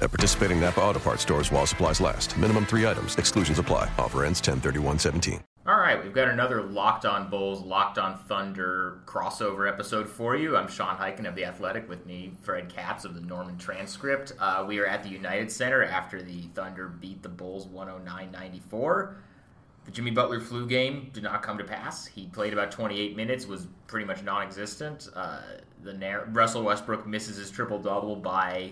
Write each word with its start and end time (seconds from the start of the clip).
At 0.00 0.10
participating 0.10 0.60
Napa 0.60 0.80
Auto 0.80 1.00
Parts 1.00 1.22
stores 1.22 1.50
while 1.50 1.66
supplies 1.66 2.00
last. 2.00 2.36
Minimum 2.38 2.66
three 2.66 2.86
items. 2.86 3.16
Exclusions 3.16 3.58
apply. 3.58 3.90
Offer 3.98 4.24
ends 4.24 4.40
10-31-17. 4.40 5.42
All 5.66 5.78
right, 5.78 6.02
we've 6.02 6.14
got 6.14 6.28
another 6.28 6.62
Locked 6.62 7.04
On 7.04 7.28
Bulls, 7.28 7.60
Locked 7.60 7.98
On 7.98 8.16
Thunder 8.20 9.00
crossover 9.04 9.68
episode 9.68 10.08
for 10.08 10.34
you. 10.34 10.56
I'm 10.56 10.66
Sean 10.66 10.96
Highkin 10.96 11.28
of 11.28 11.34
The 11.34 11.44
Athletic 11.44 11.86
with 11.90 12.06
me, 12.06 12.32
Fred 12.40 12.70
Katz 12.70 13.04
of 13.04 13.14
the 13.14 13.20
Norman 13.20 13.58
Transcript. 13.58 14.32
Uh, 14.38 14.64
we 14.66 14.78
are 14.78 14.86
at 14.86 15.02
the 15.02 15.10
United 15.10 15.52
Center 15.52 15.84
after 15.84 16.22
the 16.22 16.42
Thunder 16.54 16.88
beat 16.88 17.22
the 17.22 17.28
Bulls 17.28 17.66
109 17.66 18.30
94. 18.30 19.16
The 19.84 19.90
Jimmy 19.90 20.10
Butler 20.10 20.40
flu 20.40 20.66
game 20.66 21.10
did 21.12 21.22
not 21.22 21.42
come 21.42 21.58
to 21.58 21.64
pass. 21.64 22.06
He 22.06 22.28
played 22.28 22.54
about 22.54 22.70
28 22.70 23.14
minutes, 23.14 23.46
was 23.46 23.66
pretty 23.88 24.06
much 24.06 24.22
non 24.22 24.42
existent. 24.46 25.08
Uh, 25.14 25.40
the 25.82 25.92
Nar- 25.92 26.28
Russell 26.32 26.62
Westbrook 26.62 27.06
misses 27.06 27.36
his 27.36 27.50
triple 27.50 27.78
double 27.78 28.16
by 28.16 28.70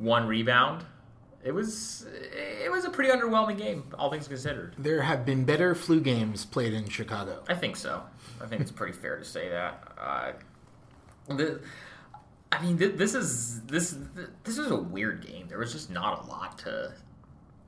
one 0.00 0.26
rebound. 0.26 0.84
It 1.42 1.52
was 1.52 2.06
it 2.12 2.70
was 2.70 2.84
a 2.84 2.90
pretty 2.90 3.10
underwhelming 3.10 3.56
game, 3.56 3.84
all 3.98 4.10
things 4.10 4.28
considered. 4.28 4.74
There 4.76 5.00
have 5.00 5.24
been 5.24 5.44
better 5.44 5.74
flu 5.74 6.00
games 6.00 6.44
played 6.44 6.74
in 6.74 6.88
Chicago. 6.88 7.42
I 7.48 7.54
think 7.54 7.76
so. 7.76 8.02
I 8.42 8.46
think 8.46 8.60
it's 8.60 8.70
pretty 8.70 8.92
fair 8.92 9.16
to 9.16 9.24
say 9.24 9.48
that. 9.48 9.92
Uh, 9.98 10.32
the, 11.28 11.60
I 12.52 12.60
mean, 12.62 12.76
th- 12.76 12.96
this 12.96 13.14
is 13.14 13.62
this 13.62 13.96
this 14.44 14.58
is 14.58 14.70
a 14.70 14.76
weird 14.76 15.26
game. 15.26 15.46
There 15.48 15.58
was 15.58 15.72
just 15.72 15.90
not 15.90 16.24
a 16.24 16.26
lot 16.28 16.58
to 16.58 16.92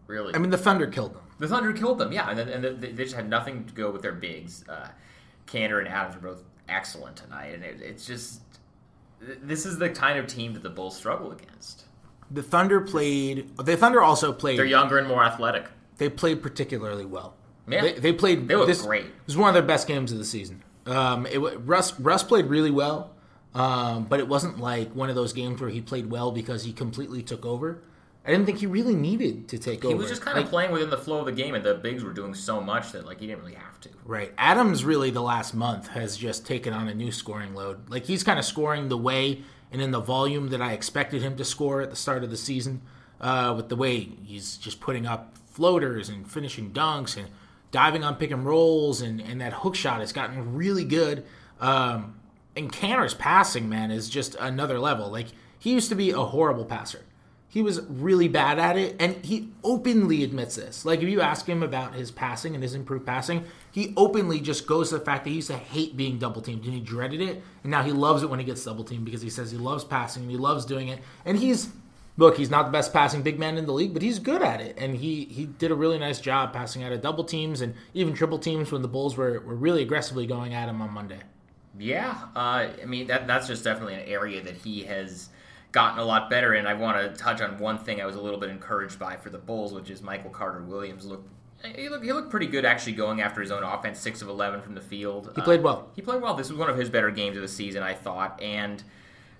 really. 0.06 0.34
I 0.34 0.38
mean, 0.38 0.50
the 0.50 0.58
Thunder 0.58 0.86
killed 0.86 1.14
them. 1.14 1.22
the 1.38 1.48
Thunder 1.48 1.72
killed 1.72 1.98
them, 1.98 2.12
yeah, 2.12 2.28
and, 2.28 2.38
then, 2.38 2.48
and 2.48 2.64
they 2.64 2.92
they 2.92 3.04
just 3.04 3.14
had 3.14 3.28
nothing 3.28 3.64
to 3.64 3.72
go 3.72 3.90
with 3.90 4.02
their 4.02 4.12
bigs. 4.12 4.68
Uh, 4.68 4.88
Kanter 5.46 5.78
and 5.78 5.88
Adams 5.88 6.16
were 6.16 6.32
both 6.32 6.42
excellent 6.68 7.16
tonight, 7.16 7.54
and 7.54 7.64
it, 7.64 7.80
it's 7.80 8.06
just 8.06 8.42
this 9.20 9.64
is 9.64 9.78
the 9.78 9.88
kind 9.88 10.18
of 10.18 10.26
team 10.26 10.52
that 10.52 10.62
the 10.62 10.70
Bulls 10.70 10.94
struggle 10.96 11.32
against. 11.32 11.84
The 12.32 12.42
Thunder 12.42 12.80
played. 12.80 13.56
The 13.56 13.76
Thunder 13.76 14.02
also 14.02 14.32
played. 14.32 14.58
They're 14.58 14.64
younger 14.64 14.98
and 14.98 15.08
more 15.08 15.24
athletic. 15.24 15.66
They 15.98 16.08
played 16.08 16.42
particularly 16.42 17.04
well. 17.04 17.34
Yeah. 17.68 17.82
they, 17.82 17.92
they 17.94 18.12
played. 18.12 18.48
They 18.48 18.56
looked 18.56 18.68
this, 18.68 18.82
great. 18.82 19.06
It 19.06 19.12
was 19.26 19.36
one 19.36 19.48
of 19.48 19.54
their 19.54 19.62
best 19.62 19.86
games 19.86 20.12
of 20.12 20.18
the 20.18 20.24
season. 20.24 20.62
Um, 20.86 21.26
it 21.26 21.38
Russ 21.38 21.98
Russ 22.00 22.22
played 22.24 22.46
really 22.46 22.70
well, 22.70 23.14
um, 23.54 24.04
but 24.04 24.18
it 24.18 24.26
wasn't 24.26 24.58
like 24.58 24.94
one 24.94 25.10
of 25.10 25.14
those 25.14 25.32
games 25.32 25.60
where 25.60 25.70
he 25.70 25.80
played 25.80 26.10
well 26.10 26.32
because 26.32 26.64
he 26.64 26.72
completely 26.72 27.22
took 27.22 27.46
over. 27.46 27.82
I 28.24 28.30
didn't 28.30 28.46
think 28.46 28.58
he 28.58 28.66
really 28.66 28.94
needed 28.94 29.48
to 29.48 29.58
take 29.58 29.82
He 29.82 29.88
over. 29.88 29.96
He 29.96 30.00
was 30.00 30.08
just 30.08 30.22
kind 30.22 30.38
of 30.38 30.44
Like, 30.44 30.50
playing 30.50 30.70
within 30.70 30.90
the 30.90 30.98
flow 30.98 31.18
of 31.18 31.26
the 31.26 31.32
game, 31.32 31.54
and 31.54 31.64
the 31.64 31.74
bigs 31.74 32.04
were 32.04 32.12
doing 32.12 32.34
so 32.34 32.60
much 32.60 32.92
that 32.92 33.04
like 33.04 33.20
he 33.20 33.26
didn't 33.26 33.40
really 33.40 33.54
have 33.54 33.80
to. 33.80 33.90
Right. 34.04 34.32
Adams 34.38 34.84
really 34.84 35.10
the 35.10 35.22
last 35.22 35.54
month 35.54 35.88
has 35.88 36.16
just 36.16 36.46
taken 36.46 36.72
on 36.72 36.88
a 36.88 36.94
new 36.94 37.10
scoring 37.10 37.54
load. 37.54 37.88
Like 37.88 38.06
he's 38.06 38.22
kind 38.22 38.38
of 38.38 38.44
scoring 38.44 38.88
the 38.88 38.98
way 38.98 39.42
and 39.72 39.80
in 39.80 39.90
the 39.90 40.00
volume 40.00 40.48
that 40.50 40.62
I 40.62 40.72
expected 40.72 41.22
him 41.22 41.36
to 41.36 41.44
score 41.44 41.80
at 41.80 41.90
the 41.90 41.96
start 41.96 42.22
of 42.22 42.30
the 42.30 42.36
season. 42.36 42.82
Uh, 43.20 43.54
with 43.56 43.68
the 43.68 43.76
way 43.76 44.00
he's 44.24 44.56
just 44.56 44.80
putting 44.80 45.06
up 45.06 45.38
floaters 45.46 46.08
and 46.08 46.28
finishing 46.28 46.72
dunks 46.72 47.16
and 47.16 47.28
diving 47.70 48.02
on 48.02 48.16
pick 48.16 48.32
and 48.32 48.44
rolls 48.44 49.00
and, 49.00 49.20
and 49.20 49.40
that 49.40 49.52
hook 49.52 49.76
shot 49.76 50.00
has 50.00 50.12
gotten 50.12 50.54
really 50.54 50.84
good. 50.84 51.24
Um, 51.60 52.16
and 52.56 52.72
Kanter's 52.72 53.14
passing, 53.14 53.68
man, 53.68 53.90
is 53.90 54.10
just 54.10 54.34
another 54.36 54.78
level. 54.78 55.08
Like 55.08 55.28
he 55.58 55.72
used 55.72 55.88
to 55.90 55.94
be 55.94 56.10
a 56.10 56.18
horrible 56.18 56.64
passer. 56.64 57.04
He 57.52 57.60
was 57.60 57.82
really 57.82 58.28
bad 58.28 58.58
at 58.58 58.78
it, 58.78 58.96
and 58.98 59.22
he 59.22 59.50
openly 59.62 60.24
admits 60.24 60.56
this. 60.56 60.86
Like, 60.86 61.02
if 61.02 61.08
you 61.10 61.20
ask 61.20 61.46
him 61.46 61.62
about 61.62 61.94
his 61.94 62.10
passing 62.10 62.54
and 62.54 62.62
his 62.62 62.74
improved 62.74 63.04
passing, 63.04 63.44
he 63.70 63.92
openly 63.94 64.40
just 64.40 64.66
goes 64.66 64.88
to 64.88 64.98
the 64.98 65.04
fact 65.04 65.24
that 65.24 65.30
he 65.30 65.36
used 65.36 65.48
to 65.48 65.58
hate 65.58 65.94
being 65.94 66.18
double 66.18 66.40
teamed 66.40 66.64
and 66.64 66.72
he 66.72 66.80
dreaded 66.80 67.20
it, 67.20 67.42
and 67.62 67.70
now 67.70 67.82
he 67.82 67.92
loves 67.92 68.22
it 68.22 68.30
when 68.30 68.38
he 68.38 68.46
gets 68.46 68.64
double 68.64 68.84
teamed 68.84 69.04
because 69.04 69.20
he 69.20 69.28
says 69.28 69.50
he 69.50 69.58
loves 69.58 69.84
passing 69.84 70.22
and 70.22 70.30
he 70.30 70.38
loves 70.38 70.64
doing 70.64 70.88
it. 70.88 71.00
And 71.26 71.38
he's 71.38 71.68
look, 72.16 72.38
he's 72.38 72.48
not 72.48 72.64
the 72.64 72.72
best 72.72 72.90
passing 72.90 73.20
big 73.20 73.38
man 73.38 73.58
in 73.58 73.66
the 73.66 73.72
league, 73.74 73.92
but 73.92 74.00
he's 74.00 74.18
good 74.18 74.40
at 74.40 74.62
it, 74.62 74.74
and 74.78 74.96
he 74.96 75.26
he 75.26 75.44
did 75.44 75.70
a 75.70 75.74
really 75.74 75.98
nice 75.98 76.20
job 76.20 76.54
passing 76.54 76.82
out 76.82 76.92
of 76.92 77.02
double 77.02 77.22
teams 77.24 77.60
and 77.60 77.74
even 77.92 78.14
triple 78.14 78.38
teams 78.38 78.72
when 78.72 78.80
the 78.80 78.88
Bulls 78.88 79.14
were 79.18 79.40
were 79.40 79.54
really 79.54 79.82
aggressively 79.82 80.26
going 80.26 80.54
at 80.54 80.70
him 80.70 80.80
on 80.80 80.90
Monday. 80.90 81.20
Yeah, 81.78 82.16
uh, 82.34 82.68
I 82.82 82.86
mean 82.86 83.08
that 83.08 83.26
that's 83.26 83.46
just 83.46 83.62
definitely 83.62 83.96
an 83.96 84.08
area 84.08 84.42
that 84.42 84.56
he 84.56 84.84
has 84.84 85.28
gotten 85.72 85.98
a 85.98 86.04
lot 86.04 86.30
better 86.30 86.54
in. 86.54 86.66
I 86.66 86.74
want 86.74 86.98
to 86.98 87.20
touch 87.20 87.40
on 87.40 87.58
one 87.58 87.78
thing 87.78 88.00
I 88.00 88.06
was 88.06 88.14
a 88.14 88.20
little 88.20 88.38
bit 88.38 88.50
encouraged 88.50 88.98
by 88.98 89.16
for 89.16 89.30
the 89.30 89.38
Bulls, 89.38 89.72
which 89.72 89.90
is 89.90 90.02
Michael 90.02 90.30
Carter 90.30 90.62
Williams 90.62 91.04
looked. 91.06 91.28
He 91.76 91.88
looked, 91.88 92.04
he 92.04 92.12
looked 92.12 92.30
pretty 92.30 92.46
good 92.46 92.64
actually 92.64 92.94
going 92.94 93.20
after 93.20 93.40
his 93.40 93.50
own 93.50 93.62
offense, 93.62 93.98
six 93.98 94.20
of 94.20 94.28
eleven 94.28 94.60
from 94.60 94.74
the 94.74 94.80
field. 94.80 95.32
He 95.34 95.42
played 95.42 95.62
well. 95.62 95.88
He 95.94 96.02
played 96.02 96.20
well. 96.20 96.34
This 96.34 96.50
was 96.50 96.58
one 96.58 96.68
of 96.68 96.76
his 96.76 96.90
better 96.90 97.10
games 97.10 97.36
of 97.36 97.42
the 97.42 97.48
season, 97.48 97.82
I 97.82 97.94
thought, 97.94 98.40
and 98.42 98.82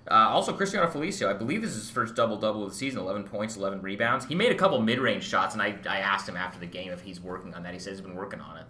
uh, 0.09 0.15
also 0.15 0.53
Cristiano 0.53 0.87
Felicio. 0.88 1.28
I 1.28 1.32
believe 1.32 1.62
this 1.62 1.72
is 1.72 1.82
his 1.82 1.91
first 1.91 2.15
double 2.15 2.37
double 2.37 2.62
of 2.62 2.70
the 2.70 2.76
season, 2.76 3.00
eleven 3.00 3.25
points, 3.25 3.56
eleven 3.56 3.82
rebounds. 3.82 4.26
He 4.26 4.37
made 4.37 4.53
a 4.53 4.54
couple 4.54 4.81
mid 4.81 5.00
range 5.00 5.25
shots, 5.25 5.54
and 5.54 5.62
I, 5.62 5.76
I 5.88 5.99
asked 5.99 6.28
him 6.28 6.37
after 6.37 6.60
the 6.60 6.66
game 6.66 6.93
if 6.93 7.03
he's 7.03 7.20
working 7.20 7.54
on 7.54 7.64
that. 7.64 7.72
He 7.75 7.81
says 7.81 7.99
he's 7.99 8.06
been 8.06 8.14
working 8.14 8.41
on 8.41 8.56
it. 8.56 8.64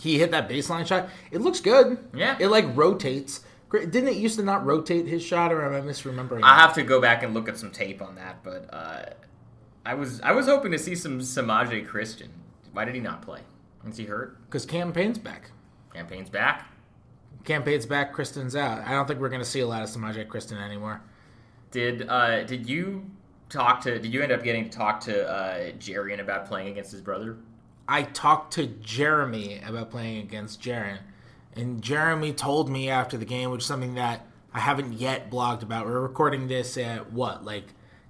He 0.00 0.18
hit 0.18 0.30
that 0.30 0.48
baseline 0.48 0.86
shot. 0.86 1.08
It 1.30 1.40
looks 1.40 1.60
good. 1.60 1.98
Yeah. 2.14 2.36
It 2.38 2.48
like 2.48 2.66
rotates. 2.76 3.40
Great. 3.68 3.90
Didn't 3.90 4.10
it 4.10 4.16
used 4.16 4.38
to 4.38 4.44
not 4.44 4.64
rotate 4.64 5.06
his 5.06 5.22
shot, 5.22 5.52
or 5.52 5.64
am 5.64 5.74
I 5.74 5.86
misremembering? 5.86 6.42
I 6.42 6.60
have 6.60 6.74
to 6.74 6.82
go 6.82 7.00
back 7.00 7.22
and 7.22 7.34
look 7.34 7.48
at 7.48 7.56
some 7.56 7.70
tape 7.70 8.00
on 8.00 8.14
that, 8.14 8.42
but 8.42 8.72
uh, 8.72 9.06
I 9.84 9.94
was 9.94 10.20
I 10.20 10.32
was 10.32 10.46
hoping 10.46 10.72
to 10.72 10.78
see 10.78 10.94
some 10.94 11.20
Semaj 11.20 11.86
Christon. 11.86 12.28
Why 12.72 12.84
did 12.84 12.94
he 12.94 13.00
not 13.00 13.22
play? 13.22 13.40
Is 13.88 13.96
he 13.96 14.04
hurt? 14.04 14.38
Because 14.46 14.66
Cam 14.66 14.92
Payne's 14.92 15.18
back. 15.18 15.50
Cam 15.94 16.06
Payne's 16.06 16.30
back. 16.30 16.66
Cam 17.44 17.62
Payne's 17.62 17.86
back. 17.86 18.12
Christon's 18.12 18.56
out. 18.56 18.86
I 18.86 18.90
don't 18.90 19.06
think 19.06 19.20
we're 19.20 19.28
going 19.28 19.40
to 19.40 19.48
see 19.48 19.60
a 19.60 19.66
lot 19.66 19.82
of 19.82 19.88
Semaj 19.88 20.26
Christon 20.26 20.60
anymore. 20.60 21.02
Did 21.70 22.08
uh, 22.08 22.44
did 22.44 22.68
you 22.68 23.08
talk 23.48 23.80
to? 23.82 23.98
Did 23.98 24.12
you 24.12 24.22
end 24.22 24.32
up 24.32 24.42
getting 24.42 24.68
to 24.68 24.70
talk 24.70 25.00
to 25.02 25.28
uh, 25.28 25.70
Jerian 25.72 26.20
about 26.20 26.46
playing 26.46 26.68
against 26.68 26.92
his 26.92 27.00
brother? 27.00 27.36
I 27.88 28.02
talked 28.02 28.52
to 28.54 28.66
Jerami 28.66 29.66
about 29.68 29.90
playing 29.90 30.18
against 30.18 30.60
Jerian, 30.60 30.98
and 31.56 31.82
Jerami 31.82 32.36
told 32.36 32.68
me 32.68 32.88
after 32.90 33.16
the 33.16 33.24
game, 33.24 33.50
which 33.50 33.62
is 33.62 33.66
something 33.66 33.94
that 33.94 34.26
I 34.52 34.60
haven't 34.60 34.94
yet 34.94 35.30
blogged 35.30 35.62
about. 35.62 35.86
We're 35.86 36.00
recording 36.00 36.48
this 36.48 36.76
at 36.78 37.12
what, 37.12 37.44
like 37.44 37.64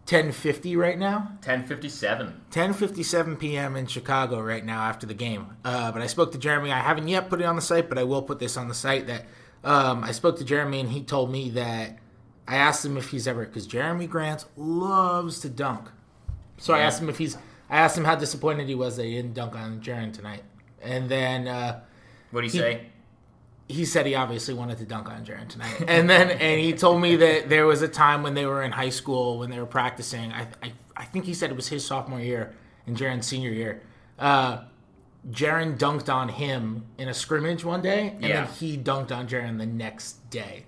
10:50 0.07 0.77
right 0.77 0.99
now? 0.99 1.33
Ten 1.43 1.65
fifty 1.67 1.89
seven. 1.89 2.41
10:57 2.51 3.39
p.m. 3.39 3.75
in 3.77 3.87
Chicago 3.87 4.41
right 4.41 4.65
now 4.65 4.83
after 4.83 5.07
the 5.07 5.15
game. 5.15 5.47
Uh, 5.65 5.91
but 5.93 6.03
I 6.03 6.07
spoke 6.07 6.33
to 6.33 6.39
Jerami. 6.39 6.71
I 6.73 6.79
haven't 6.81 7.09
yet 7.09 7.29
put 7.29 7.41
it 7.41 7.45
on 7.45 7.57
the 7.57 7.63
site, 7.63 7.89
but 7.89 7.99
I 7.99 8.05
will 8.05 8.23
put 8.23 8.39
this 8.39 8.57
on 8.57 8.69
the 8.69 8.75
site. 8.75 9.07
That 9.09 9.25
um, 9.65 10.05
I 10.05 10.13
spoke 10.13 10.39
to 10.39 10.45
Jerami 10.45 10.81
and 10.81 10.91
he 10.91 11.03
told 11.03 11.31
me 11.33 11.51
that 11.51 11.99
I 12.47 12.57
asked 12.57 12.85
him 12.85 12.97
if 12.97 13.11
he's 13.11 13.27
ever 13.27 13.45
because 13.45 13.67
Jerami 13.67 14.09
Grant 14.09 14.45
loves 14.57 15.41
to 15.41 15.49
dunk. 15.49 15.89
So 16.59 16.73
I 16.73 16.81
asked 16.81 17.03
him 17.03 17.09
if 17.09 17.19
he's. 17.19 17.37
I 17.69 17.79
asked 17.79 17.99
him 17.99 18.05
how 18.05 18.15
disappointed 18.15 18.69
he 18.69 18.77
was 18.77 18.97
that 18.97 19.05
he 19.07 19.15
didn't 19.17 19.35
dunk 19.35 19.57
on 19.57 19.81
Jerian 19.81 20.13
tonight, 20.13 20.45
and 20.81 21.09
then. 21.09 21.49
Uh, 21.49 21.81
What 22.31 22.43
do 22.43 22.47
you 22.47 22.53
say? 22.53 22.87
He 23.69 23.85
said 23.85 24.07
he 24.07 24.15
obviously 24.15 24.55
wanted 24.55 24.79
to 24.79 24.85
dunk 24.85 25.09
on 25.11 25.25
Jerian 25.25 25.49
tonight. 25.49 25.85
And 25.89 26.09
then 26.09 26.31
and 26.31 26.61
he 26.61 26.73
told 26.73 27.01
me 27.03 27.17
that 27.17 27.49
there 27.49 27.67
was 27.67 27.83
a 27.83 27.89
time 27.89 28.23
when 28.23 28.35
they 28.35 28.47
were 28.47 28.63
in 28.63 28.73
high 28.73 28.91
school 28.91 29.39
when 29.39 29.51
they 29.51 29.59
were 29.59 29.67
practicing. 29.67 30.33
I 30.33 30.47
I, 30.63 30.73
I 30.97 31.05
think 31.05 31.25
he 31.25 31.35
said 31.35 31.51
it 31.51 31.57
was 31.57 31.69
his 31.69 31.85
sophomore 31.85 32.21
year 32.21 32.55
and 32.87 32.97
Jerian's 32.97 33.27
senior 33.27 33.51
year. 33.51 33.83
Uh, 34.19 34.63
Jerian 35.31 35.77
dunked 35.77 36.09
on 36.13 36.29
him 36.29 36.85
in 36.99 37.09
a 37.09 37.15
scrimmage 37.15 37.65
one 37.65 37.83
day, 37.83 38.11
and 38.11 38.23
Yeah. 38.25 38.45
then 38.45 38.55
he 38.55 38.79
dunked 38.79 39.11
on 39.11 39.27
Jerian 39.27 39.59
the 39.59 39.67
next 39.67 40.31
day. 40.31 40.67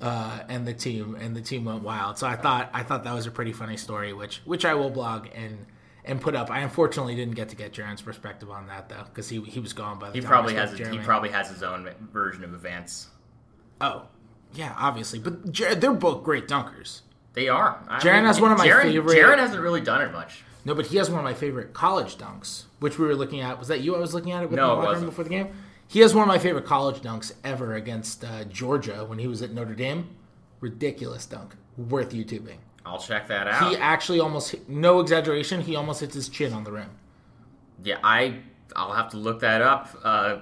Uh, 0.00 0.40
and 0.50 0.66
the 0.66 0.74
team 0.74 1.14
and 1.18 1.34
the 1.34 1.40
team 1.40 1.64
went 1.64 1.82
wild. 1.82 2.18
So 2.18 2.26
I 2.26 2.36
thought 2.36 2.68
I 2.74 2.82
thought 2.82 3.04
that 3.04 3.14
was 3.14 3.26
a 3.26 3.30
pretty 3.30 3.52
funny 3.52 3.78
story, 3.78 4.12
which 4.12 4.42
which 4.44 4.66
I 4.66 4.74
will 4.74 4.90
blog 4.90 5.28
and 5.34 5.64
and 6.04 6.20
put 6.20 6.34
up. 6.34 6.50
I 6.50 6.60
unfortunately 6.60 7.14
didn't 7.14 7.34
get 7.34 7.48
to 7.50 7.56
get 7.56 7.72
Jerian's 7.72 8.02
perspective 8.02 8.50
on 8.50 8.66
that 8.68 8.88
though, 8.88 9.04
because 9.04 9.28
he 9.28 9.40
he 9.42 9.60
was 9.60 9.72
gone 9.72 9.98
by 9.98 10.08
the 10.10 10.14
He 10.16 10.20
time 10.20 10.28
probably 10.30 10.54
has 10.54 10.72
to 10.74 10.88
he 10.90 10.98
probably 10.98 11.30
has 11.30 11.48
his 11.48 11.62
own 11.62 11.88
version 12.12 12.44
of 12.44 12.54
events. 12.54 13.08
Oh, 13.80 14.06
yeah, 14.54 14.74
obviously, 14.78 15.18
but 15.18 15.50
Jar- 15.52 15.74
they're 15.74 15.92
both 15.92 16.22
great 16.22 16.46
dunkers. 16.48 17.00
They 17.32 17.48
are. 17.48 17.82
I 17.88 17.98
Jerian 17.98 18.22
has 18.22 18.40
one 18.40 18.52
of 18.52 18.58
my 18.58 18.66
Jerian, 18.68 18.82
favorite- 18.92 19.16
Jerian 19.16 19.38
hasn't 19.38 19.60
really 19.60 19.80
done 19.80 20.00
it 20.02 20.12
much. 20.12 20.44
No, 20.64 20.74
but 20.74 20.86
he 20.86 20.96
has 20.98 21.10
one 21.10 21.18
of 21.18 21.24
my 21.24 21.34
favorite 21.34 21.74
college 21.74 22.16
dunks, 22.16 22.64
which 22.78 22.98
we 22.98 23.06
were 23.06 23.16
looking 23.16 23.40
at. 23.40 23.58
Was 23.58 23.68
that 23.68 23.80
you? 23.80 23.96
I 23.96 23.98
was 23.98 24.14
looking 24.14 24.32
at 24.32 24.42
it 24.44 24.50
with 24.50 24.56
No, 24.56 24.68
my 24.68 24.72
it 24.72 24.76
locker 24.76 24.80
room 24.82 24.92
wasn't. 25.06 25.10
before 25.10 25.24
the 25.24 25.30
game. 25.30 25.48
He 25.88 26.00
has 26.00 26.14
one 26.14 26.22
of 26.22 26.28
my 26.28 26.38
favorite 26.38 26.64
college 26.64 27.00
dunks 27.02 27.32
ever 27.44 27.74
against 27.74 28.24
uh, 28.24 28.44
Georgia 28.44 29.04
when 29.04 29.18
he 29.18 29.26
was 29.26 29.42
at 29.42 29.52
Notre 29.52 29.74
Dame. 29.74 30.08
Ridiculous 30.60 31.26
dunk, 31.26 31.56
worth 31.76 32.12
YouTubing. 32.12 32.56
I'll 32.86 32.98
check 32.98 33.28
that 33.28 33.48
out. 33.48 33.70
He 33.70 33.76
actually 33.76 34.20
almost, 34.20 34.54
no 34.68 35.00
exaggeration, 35.00 35.60
he 35.60 35.76
almost 35.76 36.00
hits 36.00 36.14
his 36.14 36.28
chin 36.28 36.52
on 36.52 36.64
the 36.64 36.72
rim. 36.72 36.90
Yeah, 37.82 37.98
I 38.04 38.40
I'll 38.76 38.92
have 38.92 39.10
to 39.10 39.16
look 39.16 39.40
that 39.40 39.62
up. 39.62 39.88
Uh, 40.02 40.38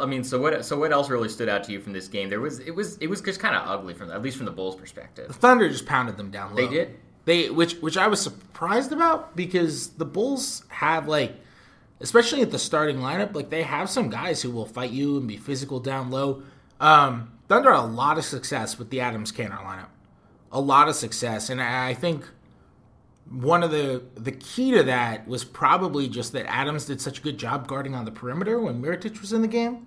I 0.00 0.06
mean, 0.06 0.24
so 0.24 0.40
what? 0.40 0.64
So 0.64 0.78
what 0.78 0.92
else 0.92 1.08
really 1.08 1.28
stood 1.28 1.48
out 1.48 1.64
to 1.64 1.72
you 1.72 1.80
from 1.80 1.92
this 1.92 2.08
game? 2.08 2.28
There 2.28 2.40
was 2.40 2.60
it 2.60 2.72
was 2.72 2.96
it 2.98 3.08
was 3.08 3.20
just 3.20 3.40
kind 3.40 3.56
of 3.56 3.66
ugly 3.66 3.94
from 3.94 4.10
at 4.10 4.22
least 4.22 4.36
from 4.36 4.46
the 4.46 4.52
Bulls' 4.52 4.76
perspective. 4.76 5.28
The 5.28 5.34
Thunder 5.34 5.68
just 5.68 5.86
pounded 5.86 6.16
them 6.16 6.30
down 6.30 6.54
low. 6.54 6.66
They 6.66 6.68
did? 6.68 6.98
They 7.24 7.50
which 7.50 7.74
which 7.76 7.96
I 7.96 8.06
was 8.06 8.20
surprised 8.20 8.92
about 8.92 9.34
because 9.34 9.90
the 9.90 10.04
Bulls 10.04 10.64
have 10.68 11.08
like 11.08 11.34
especially 12.00 12.42
at 12.42 12.50
the 12.50 12.58
starting 12.58 12.98
lineup, 12.98 13.34
like 13.34 13.50
they 13.50 13.62
have 13.62 13.88
some 13.88 14.10
guys 14.10 14.42
who 14.42 14.50
will 14.50 14.66
fight 14.66 14.90
you 14.90 15.16
and 15.16 15.26
be 15.26 15.36
physical 15.36 15.80
down 15.80 16.10
low. 16.10 16.42
Um, 16.80 17.32
Thunder 17.48 17.72
had 17.72 17.80
a 17.80 17.86
lot 17.86 18.18
of 18.18 18.24
success 18.24 18.78
with 18.78 18.90
the 18.90 19.00
Adams 19.00 19.32
Kanter 19.32 19.62
lineup. 19.64 19.88
A 20.54 20.60
lot 20.60 20.88
of 20.88 20.94
success. 20.94 21.50
And 21.50 21.60
I 21.60 21.92
think 21.92 22.24
one 23.30 23.62
of 23.62 23.70
the 23.70 24.02
the 24.14 24.32
key 24.32 24.70
to 24.72 24.82
that 24.84 25.26
was 25.26 25.44
probably 25.44 26.08
just 26.08 26.32
that 26.32 26.46
Adams 26.46 26.84
did 26.86 27.00
such 27.00 27.18
a 27.18 27.22
good 27.22 27.38
job 27.38 27.66
guarding 27.66 27.94
on 27.94 28.04
the 28.04 28.10
perimeter 28.10 28.60
when 28.60 28.80
Mirotic 28.82 29.20
was 29.20 29.32
in 29.32 29.42
the 29.42 29.48
game. 29.48 29.86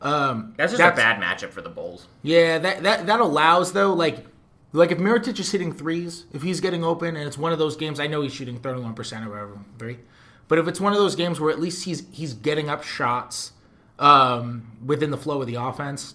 Um, 0.00 0.54
That's 0.56 0.72
just 0.72 0.82
a 0.82 0.96
bad 0.96 1.20
matchup 1.20 1.50
for 1.50 1.60
the 1.60 1.68
Bulls. 1.68 2.06
yeah, 2.22 2.58
that 2.58 2.82
that 2.82 3.06
that 3.06 3.20
allows 3.20 3.72
though, 3.72 3.92
like 3.92 4.26
like 4.72 4.90
if 4.90 4.98
Mirotic 4.98 5.38
is 5.38 5.50
hitting 5.50 5.72
threes, 5.72 6.24
if 6.32 6.42
he's 6.42 6.60
getting 6.60 6.84
open, 6.84 7.16
and 7.16 7.26
it's 7.26 7.38
one 7.38 7.52
of 7.52 7.58
those 7.58 7.76
games, 7.76 7.98
I 8.00 8.06
know 8.06 8.22
he's 8.22 8.32
shooting 8.32 8.58
thirty 8.58 8.80
one 8.80 8.94
percent 8.94 9.26
or 9.26 9.30
whatever, 9.30 9.58
three, 9.78 9.98
but 10.46 10.58
if 10.58 10.68
it's 10.68 10.80
one 10.80 10.92
of 10.92 10.98
those 10.98 11.14
games 11.16 11.40
where 11.40 11.50
at 11.50 11.60
least 11.60 11.84
he's 11.84 12.04
he's 12.12 12.32
getting 12.34 12.68
up 12.68 12.84
shots 12.84 13.52
um, 13.98 14.78
within 14.84 15.10
the 15.10 15.16
flow 15.16 15.40
of 15.40 15.46
the 15.46 15.56
offense, 15.56 16.14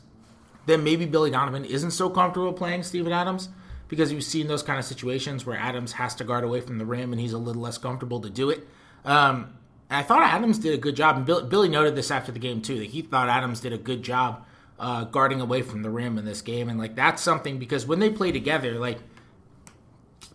then 0.66 0.84
maybe 0.84 1.06
Billy 1.06 1.32
Donovan 1.32 1.66
isn't 1.66 1.92
so 1.92 2.10
comfortable 2.10 2.54
playing 2.54 2.84
Steven 2.84 3.12
Adams 3.12 3.50
because 3.94 4.12
you've 4.12 4.24
seen 4.24 4.48
those 4.48 4.63
kind 4.63 4.80
of 4.80 4.86
situations 4.86 5.45
where 5.45 5.56
Adams 5.56 5.92
has 5.94 6.16
to 6.16 6.24
guard 6.24 6.44
away 6.44 6.62
from 6.62 6.80
the 6.80 6.86
rim 6.86 7.12
and 7.12 7.22
he's 7.22 7.34
a 7.34 7.38
little 7.38 7.62
less 7.62 7.78
comfortable 7.78 8.19
to 8.22 8.30
do 8.30 8.50
it. 8.50 8.68
Um, 9.06 9.54
I 9.92 10.01
thought 10.01 10.24
Adams 10.24 10.57
did 10.57 10.74
a 10.74 10.78
good 10.78 10.95
job, 10.95 11.18
and 11.18 11.25
Bill, 11.25 11.44
Billy 11.45 11.69
noted 11.69 11.95
this 11.95 12.10
after 12.10 12.31
the 12.31 12.40
game 12.40 12.63
too 12.63 12.80
that 12.80 12.90
he 12.90 13.04
thought 13.04 13.30
Adams 13.30 13.60
did 13.60 13.72
a 13.72 13.78
good 13.78 14.01
job 14.01 14.44
uh, 14.80 15.04
guarding 15.04 15.42
away 15.42 15.62
from 15.62 15.84
the 15.84 15.92
rim 15.92 16.18
in 16.18 16.25
this 16.25 16.42
game, 16.42 16.69
and 16.69 16.80
like 16.80 16.95
that's 16.95 17.22
something 17.22 17.60
because 17.60 17.86
when 17.86 18.00
they 18.00 18.10
play 18.10 18.31
together, 18.31 18.80
like 18.80 18.98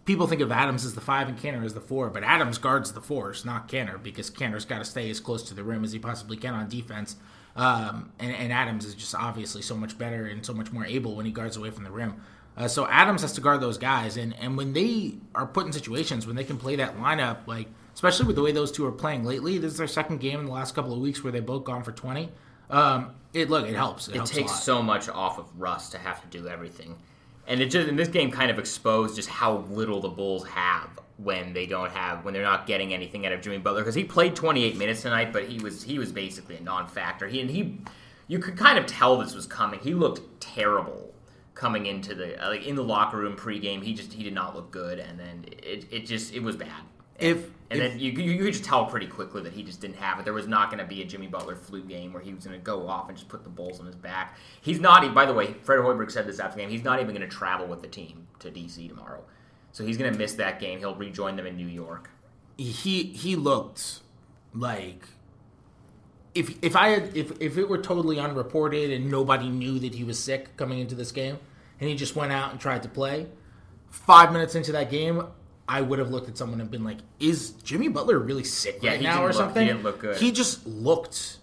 people 0.05 0.29
think 0.29 0.41
of 0.41 0.53
Adams 0.53 0.85
as 0.85 0.95
the 0.95 1.01
five 1.01 1.29
and 1.29 1.37
Kanter 1.37 1.65
as 1.65 1.75
the 1.75 1.81
four, 1.81 2.11
but 2.11 2.23
Adams 2.23 2.59
guards 2.59 2.93
the 2.93 3.01
fours, 3.01 3.45
not 3.45 3.69
Kanter, 3.69 4.01
because 4.01 4.31
Kanter's 4.31 4.65
got 4.65 4.79
to 4.79 4.85
stay 4.85 5.11
as 5.11 5.19
close 5.19 5.43
to 5.45 5.55
the 5.55 5.65
rim 5.65 5.83
as 5.83 5.91
he 5.91 5.99
possibly 5.99 6.37
can 6.37 6.55
on 6.55 6.69
defense. 6.69 7.17
Um, 7.57 8.13
and, 8.21 8.33
and 8.33 8.53
Adams 8.53 8.85
is 8.85 8.95
just 8.95 9.17
obviously 9.17 9.63
so 9.63 9.77
much 9.77 9.99
better 9.99 10.27
and 10.27 10.47
so 10.47 10.55
much 10.55 10.71
more 10.71 10.85
able 10.87 11.17
when 11.17 11.27
he 11.27 11.33
guards 11.33 11.57
away 11.57 11.71
from 11.71 11.83
the 11.83 11.91
rim. 11.91 12.21
Uh, 12.59 12.67
so 12.67 12.89
Adams 12.89 13.23
has 13.23 13.33
to 13.35 13.41
guard 13.41 13.61
those 13.61 13.79
guys, 13.79 14.17
and 14.17 14.35
and 14.41 14.57
when 14.57 14.73
they 14.73 15.15
are 15.35 15.47
put 15.47 15.65
in 15.65 15.73
situations 15.73 16.27
when 16.27 16.35
they 16.35 16.43
can 16.43 16.59
play 16.59 16.75
that 16.75 16.99
lineup, 16.99 17.47
like 17.47 17.69
especially 17.95 18.27
with 18.27 18.35
the 18.35 18.43
way 18.43 18.51
those 18.51 18.73
two 18.73 18.85
are 18.85 18.93
playing 18.93 19.25
lately, 19.25 19.59
this 19.59 19.73
is 19.73 19.79
their 19.79 19.87
second 19.87 20.19
game 20.19 20.41
in 20.41 20.47
the 20.47 20.53
last 20.53 20.75
couple 20.75 20.93
of 20.93 20.99
weeks 20.99 21.23
where 21.23 21.33
they 21.33 21.39
both 21.39 21.63
gone 21.63 21.85
for 21.85 21.93
twenty. 21.93 22.31
Um, 22.69 23.13
it 23.33 23.49
look, 23.49 23.69
it 23.69 23.77
helps. 23.77 24.09
It, 24.09 24.13
It 24.13 24.17
helps 24.17 24.31
takes 24.33 24.61
so 24.61 24.83
much 24.83 25.09
off 25.09 25.39
of 25.39 25.47
Russ 25.57 25.91
to 25.91 25.99
have 25.99 26.21
to 26.21 26.37
do 26.37 26.49
everything, 26.49 26.97
and 27.47 27.61
it 27.61 27.67
just 27.67 27.89
in 27.89 27.95
this 27.95 28.09
game 28.09 28.33
kind 28.33 28.51
of 28.51 28.59
exposed 28.59 29.15
just 29.15 29.29
how 29.29 29.59
little 29.71 30.01
the 30.01 30.09
Bulls 30.09 30.45
have 30.49 30.91
when 31.19 31.53
they 31.53 31.67
don't 31.67 31.93
have 31.93 32.25
when 32.25 32.35
they're 32.35 32.43
not 32.43 32.67
getting 32.67 32.93
anything 32.93 33.25
out 33.25 33.33
of 33.33 33.41
Jimmy 33.41 33.59
Butler 33.59 33.83
because 33.83 33.95
he 33.95 34.03
played 34.03 34.35
28 34.35 34.77
minutes 34.77 35.03
tonight, 35.03 35.33
but 35.33 35.45
he 35.45 35.61
was 35.61 35.85
he 35.85 36.01
was 36.01 36.11
basically 36.11 36.57
a 36.57 36.61
non-factor. 36.61 37.29
He 37.29 37.41
and 37.41 37.49
he, 37.49 37.79
you 38.27 38.41
could 38.41 38.57
kind 38.57 38.79
of 38.79 38.87
tell 38.87 39.17
this 39.17 39.37
was 39.37 39.47
coming. 39.47 39.79
He 39.79 39.95
looked 39.95 40.41
terrible 40.41 41.09
coming 41.59 41.87
into 41.87 42.15
the 42.15 42.37
like 42.41 42.65
in 42.65 42.77
the 42.77 42.85
locker 42.85 43.17
room 43.19 43.37
pregame. 43.37 43.83
He 43.83 43.93
just 43.93 44.13
he 44.13 44.23
did 44.23 44.33
not 44.33 44.55
look 44.55 44.71
good, 44.71 44.99
and 45.01 45.19
then 45.19 45.45
it 45.63 45.87
it 45.91 46.07
just 46.07 46.33
it 46.33 46.43
was 46.43 46.57
bad. 46.57 46.71
And, 47.21 47.31
If- 47.37 47.45
and 47.71 47.81
if- 47.83 47.91
then 47.91 47.99
you, 47.99 48.13
you, 48.13 48.39
could 48.45 48.53
just 48.53 48.65
tell 48.65 48.87
pretty 48.87 49.09
quickly 49.09 49.43
that 49.43 49.53
he 49.53 49.65
just 49.65 49.81
didn't 49.81 49.97
have 49.97 50.21
it. 50.21 50.25
There 50.25 50.33
was 50.33 50.47
not 50.47 50.71
going 50.71 50.79
to 50.79 50.87
be 50.87 51.03
a 51.03 51.05
Jimmy 51.05 51.27
Butler 51.27 51.57
flu 51.57 51.83
game 51.83 52.13
where 52.13 52.23
he 52.23 52.33
was 52.33 52.45
going 52.47 52.57
to 52.59 52.65
go 52.65 52.87
off 52.89 53.09
and 53.09 53.19
just 53.19 53.29
put 53.29 53.43
the 53.43 53.51
Bulls 53.51 53.81
on 53.81 53.87
his 53.87 53.97
back. 53.97 54.39
He's 54.63 54.79
not. 54.79 55.13
By 55.15 55.27
the 55.27 55.35
way, 55.35 55.53
Fred 55.65 55.81
Hoiberg 55.81 56.13
said 56.13 56.27
this 56.29 56.39
after 56.39 56.55
the 56.57 56.63
game. 56.63 56.71
He's 56.71 56.85
not 56.85 57.01
even 57.01 57.15
going 57.17 57.29
to 57.29 57.37
travel 57.37 57.67
with 57.67 57.83
the 57.83 57.89
team 57.89 58.29
to 58.39 58.51
DC 58.53 58.89
tomorrow, 58.89 59.25
so 59.73 59.85
he's 59.85 59.99
going 59.99 60.13
to 60.13 60.17
miss 60.19 60.35
that 60.35 60.61
game. 60.61 60.79
He'll 60.79 60.95
rejoin 60.95 61.35
them 61.35 61.47
in 61.47 61.57
New 61.57 61.67
York. 61.67 62.09
he 62.57 63.03
he 63.05 63.35
looked 63.35 64.01
like 64.55 65.09
if 66.39 66.57
if 66.63 66.77
I 66.77 66.89
had 66.89 67.17
if 67.17 67.33
if 67.41 67.59
it 67.59 67.69
were 67.69 67.79
totally 67.79 68.19
unreported 68.19 68.91
and 68.91 69.11
nobody 69.11 69.49
knew 69.49 69.79
that 69.81 69.95
he 69.95 70.05
was 70.05 70.19
sick 70.19 70.57
coming 70.57 70.79
into 70.79 70.95
this 70.95 71.11
game 71.13 71.39
and 71.81 71.89
he 71.89 71.97
just 71.97 72.15
went 72.17 72.33
out 72.33 72.53
and 72.53 72.61
tried 72.61 72.83
to 72.85 72.89
play, 72.89 73.27
five 73.91 74.33
minutes 74.33 74.55
into 74.55 74.73
that 74.73 74.91
game, 74.91 75.23
I 75.69 75.81
would 75.81 75.99
have 75.99 76.11
looked 76.11 76.29
at 76.29 76.39
someone 76.39 76.61
and 76.61 76.71
been 76.71 76.85
like, 76.85 76.99
"Is 77.21 77.51
Jimmy 77.65 77.89
Butler 77.89 78.19
really 78.19 78.45
sick 78.45 78.79
Yeah, 78.83 78.93
right 78.93 79.03
now 79.03 79.25
or 79.25 79.33
look- 79.33 79.57
he 79.57 79.65
didn't 79.65 79.83
look 79.83 79.99
good. 79.99 80.17
He 80.17 80.33
just 80.33 80.67
looked 80.67 81.39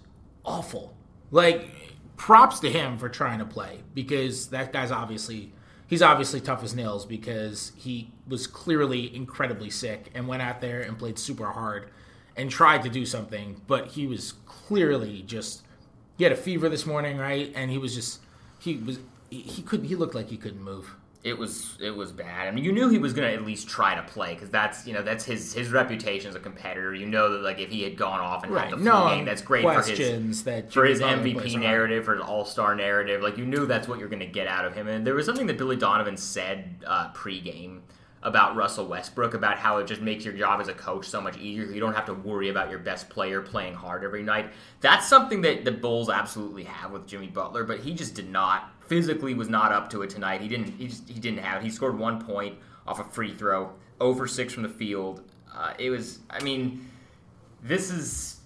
awful. 0.46 0.96
Like 1.32 1.70
props 2.18 2.60
to 2.62 2.70
him 2.72 2.98
for 2.98 3.10
trying 3.10 3.40
to 3.40 3.46
play 3.46 3.80
because 3.94 4.48
that 4.48 4.72
guy's 4.72 4.92
obviously 4.92 5.52
he's 5.88 6.02
obviously 6.02 6.40
tough 6.40 6.64
as 6.64 6.74
nails 6.74 7.06
because 7.06 7.74
he 7.76 8.10
was 8.28 8.48
clearly 8.48 9.14
incredibly 9.16 9.70
sick 9.70 10.10
and 10.16 10.28
went 10.28 10.42
out 10.42 10.62
there 10.62 10.80
and 10.82 10.98
played 10.98 11.20
super 11.20 11.48
hard 11.48 11.90
and 12.38 12.50
tried 12.50 12.84
to 12.84 12.90
do 12.90 13.06
something, 13.06 13.62
but 13.68 13.88
he 13.88 14.08
was 14.08 14.34
clearly 14.46 15.24
just 15.26 15.62
he 16.18 16.24
had 16.24 16.34
a 16.34 16.38
fever 16.38 16.70
this 16.70 16.86
morning, 16.86 17.18
right? 17.18 17.52
And 17.56 17.72
he 17.72 17.78
was 17.78 17.94
just 17.96 18.22
he 18.60 18.78
was 18.78 19.00
he, 19.30 19.42
he 19.42 19.62
couldn't 19.62 19.86
he 19.88 19.96
looked 19.96 20.16
like 20.16 20.30
he 20.30 20.38
couldn't 20.38 20.62
move. 20.64 20.96
It 21.24 21.40
was 21.40 21.76
it 21.82 21.90
was 21.90 22.12
bad. 22.12 22.48
I 22.48 22.52
mean, 22.52 22.64
you 22.64 22.72
knew 22.72 22.88
he 22.88 23.00
was 23.00 23.12
going 23.14 23.28
to 23.28 23.34
at 23.34 23.44
least 23.44 23.68
try 23.68 23.96
to 23.96 24.04
play 24.04 24.36
because 24.36 24.52
that's 24.52 24.86
you 24.86 24.94
know 24.94 25.02
that's 25.02 25.26
his 25.26 25.54
his 25.54 25.72
reputation 25.72 26.30
as 26.30 26.36
a 26.36 26.40
competitor. 26.40 26.94
You 26.94 27.08
know 27.08 27.32
that 27.32 27.42
like 27.42 27.58
if 27.60 27.72
he 27.72 27.82
had 27.82 27.98
gone 27.98 28.20
off 28.20 28.44
and 28.44 28.54
Right. 28.54 28.70
had 28.70 28.78
the 28.80 28.84
No 28.84 29.08
game, 29.10 29.26
that's 29.26 29.42
great 29.42 29.64
for 29.64 29.70
his 29.82 29.98
for 30.72 30.86
his 30.86 31.02
MVP 31.02 31.60
narrative, 31.60 32.06
for 32.06 32.14
his 32.16 32.24
All 32.24 32.46
Star 32.46 32.76
narrative. 32.76 33.24
Like 33.24 33.40
you 33.40 33.46
knew 33.46 33.66
that's 33.66 33.88
what 33.88 33.98
you're 33.98 34.08
going 34.10 34.20
to 34.20 34.28
get 34.28 34.46
out 34.46 34.66
of 34.66 34.76
him. 34.76 34.88
And 34.88 35.06
there 35.06 35.16
was 35.16 35.26
something 35.26 35.48
that 35.48 35.58
Billy 35.58 35.78
Donovan 35.78 36.16
said 36.16 36.84
uh, 36.86 37.12
pregame 37.14 37.80
about 38.26 38.56
Russell 38.56 38.88
Westbrook 38.88 39.34
about 39.34 39.58
how 39.58 39.78
it 39.78 39.88
just 39.88 40.02
makes 40.02 40.26
your 40.26 40.34
job 40.34 40.60
as 40.60 40.68
a 40.68 40.74
coach 40.74 41.08
so 41.08 41.22
much 41.22 41.38
easier. 41.38 41.66
You 41.66 41.80
don't 41.80 41.94
have 41.94 42.06
to 42.08 42.14
worry 42.14 42.50
about 42.50 42.70
your 42.70 42.80
best 42.80 43.08
player 43.08 43.42
playing 43.42 43.76
hard 43.76 44.04
every 44.04 44.24
night. 44.24 44.52
That's 44.82 45.08
something 45.08 45.42
that 45.42 45.64
the 45.64 45.72
Bulls 45.72 46.10
absolutely 46.10 46.64
have 46.64 46.92
with 46.92 47.08
Jimmy 47.08 47.28
Butler, 47.28 47.64
but 47.64 47.80
he 47.80 47.94
just 47.94 48.16
did 48.16 48.30
not 48.30 48.72
physically 48.88 49.34
was 49.34 49.50
not 49.50 49.72
up 49.72 49.90
to 49.92 50.02
it 50.02 50.10
tonight. 50.10 50.42
He 50.42 50.48
didn't. 50.48 50.74
He 50.78 50.88
just 50.88 51.08
he 51.08 51.20
didn't 51.20 51.40
have. 51.40 51.62
it. 51.62 51.64
He 51.64 51.70
scored 51.70 51.98
one 51.98 52.24
point 52.24 52.58
off 52.88 53.00
a 53.00 53.04
free 53.04 53.34
throw, 53.34 53.72
over 54.00 54.28
six 54.28 54.54
from 54.54 54.64
the 54.64 54.70
field. 54.70 55.22
Uh, 55.54 55.74
it 55.78 55.90
was. 55.90 56.20
I 56.30 56.44
mean, 56.44 56.90
this 57.64 57.92
is 57.92 58.42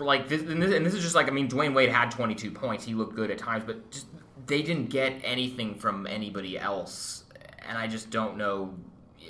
like 0.00 0.28
this 0.28 0.42
and, 0.42 0.60
this, 0.60 0.72
and 0.72 0.84
this 0.84 0.94
is 0.94 1.02
just 1.02 1.14
like 1.14 1.28
I 1.28 1.30
mean, 1.30 1.48
Dwyane 1.48 1.74
Wade 1.74 1.90
had 1.90 2.10
22 2.10 2.50
points. 2.50 2.84
He 2.84 2.94
looked 2.94 3.14
good 3.14 3.30
at 3.30 3.38
times, 3.38 3.64
but 3.66 3.90
just 3.90 4.06
they 4.46 4.62
didn't 4.62 4.90
get 4.90 5.14
anything 5.22 5.74
from 5.74 6.06
anybody 6.06 6.58
else, 6.58 7.24
and 7.66 7.78
I 7.78 7.86
just 7.86 8.10
don't 8.10 8.36
know. 8.36 8.74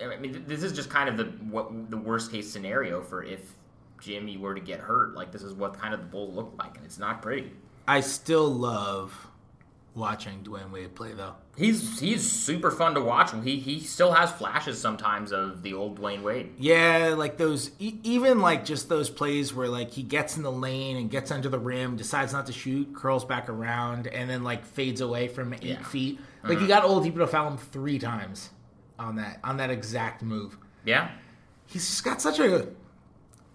I 0.02 0.16
mean, 0.16 0.44
this 0.46 0.62
is 0.62 0.72
just 0.72 0.90
kind 0.90 1.08
of 1.08 1.16
the 1.16 1.24
what 1.50 1.90
the 1.90 1.96
worst 1.96 2.30
case 2.30 2.50
scenario 2.50 3.02
for 3.02 3.22
if 3.22 3.40
Jimmy 4.00 4.36
were 4.36 4.54
to 4.54 4.60
get 4.60 4.80
hurt. 4.80 5.14
Like 5.14 5.32
this 5.32 5.42
is 5.42 5.54
what 5.54 5.78
kind 5.78 5.94
of 5.94 6.00
the 6.00 6.06
Bulls 6.06 6.34
look 6.34 6.54
like, 6.58 6.76
and 6.76 6.84
it's 6.84 6.98
not 6.98 7.22
pretty. 7.22 7.52
I 7.86 8.00
still 8.00 8.48
love 8.48 9.28
watching 9.94 10.42
Dwyane 10.42 10.70
Wade 10.70 10.94
play 10.94 11.12
though. 11.12 11.34
He's 11.56 12.00
he's 12.00 12.28
super 12.28 12.70
fun 12.70 12.94
to 12.94 13.00
watch. 13.00 13.30
He 13.44 13.58
he 13.58 13.80
still 13.80 14.12
has 14.12 14.32
flashes 14.32 14.80
sometimes 14.80 15.32
of 15.32 15.62
the 15.62 15.74
old 15.74 16.00
Dwyane 16.00 16.22
Wade. 16.22 16.54
Yeah, 16.58 17.14
like 17.16 17.36
those, 17.36 17.70
even 17.78 18.40
like 18.40 18.64
just 18.64 18.88
those 18.88 19.08
plays 19.08 19.54
where 19.54 19.68
like 19.68 19.90
he 19.90 20.02
gets 20.02 20.36
in 20.36 20.42
the 20.42 20.52
lane 20.52 20.96
and 20.96 21.10
gets 21.10 21.30
under 21.30 21.48
the 21.48 21.58
rim, 21.58 21.96
decides 21.96 22.32
not 22.32 22.46
to 22.46 22.52
shoot, 22.52 22.94
curls 22.94 23.24
back 23.24 23.48
around, 23.48 24.06
and 24.08 24.28
then 24.28 24.42
like 24.42 24.64
fades 24.64 25.00
away 25.00 25.28
from 25.28 25.54
eight 25.54 25.62
Yeah. 25.62 25.82
feet. 25.84 26.18
Like 26.42 26.52
he 26.52 26.56
mm-hmm. 26.56 26.66
got 26.66 26.82
Oladipo 26.82 27.18
to 27.18 27.26
foul 27.26 27.52
him 27.52 27.56
three 27.58 27.98
times 27.98 28.50
on 28.98 29.16
that 29.16 29.40
on 29.44 29.56
that 29.58 29.70
exact 29.70 30.22
move. 30.22 30.56
Yeah, 30.84 31.10
He's 31.66 31.86
just 31.88 32.04
got 32.04 32.20
such 32.20 32.38
a 32.38 32.68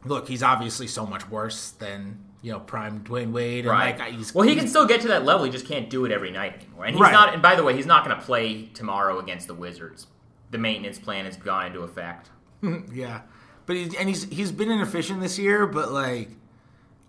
look. 0.06 0.28
He's 0.28 0.44
obviously 0.44 0.88
so 0.88 1.06
much 1.06 1.30
worse 1.30 1.72
than 1.72 2.20
you 2.42 2.52
know 2.52 2.60
prime 2.60 3.02
Dwyane 3.04 3.32
Wade. 3.32 3.66
And 3.66 3.70
Right. 3.72 3.98
Like, 4.00 4.14
he's, 4.14 4.34
well, 4.34 4.48
he 4.48 4.56
can 4.56 4.68
still 4.68 4.86
get 4.88 5.02
to 5.02 5.08
that 5.10 5.26
level. 5.26 5.46
He 5.46 5.52
just 5.52 5.66
can't 5.68 5.90
do 5.90 6.06
it 6.06 6.12
every 6.12 6.32
night 6.32 6.56
anymore. 6.62 6.86
And 6.86 6.96
he's 6.96 7.02
Right. 7.02 7.12
not. 7.12 7.34
And 7.34 7.42
by 7.42 7.56
the 7.56 7.64
way, 7.64 7.76
he's 7.76 7.86
not 7.86 8.04
going 8.06 8.18
to 8.18 8.24
play 8.24 8.66
tomorrow 8.74 9.20
against 9.20 9.48
the 9.48 9.54
Wizards. 9.54 10.08
The 10.52 10.58
maintenance 10.58 10.98
plan 10.98 11.26
has 11.26 11.38
gone 11.38 11.68
into 11.68 11.82
effect. 11.82 12.30
Yeah, 12.94 13.22
but 13.66 13.76
he's, 13.76 13.94
and 13.96 14.10
he's 14.10 14.24
he's 14.26 14.52
been 14.52 14.72
inefficient 14.72 15.22
this 15.22 15.38
year, 15.38 15.68
but 15.68 15.92
like 15.92 16.30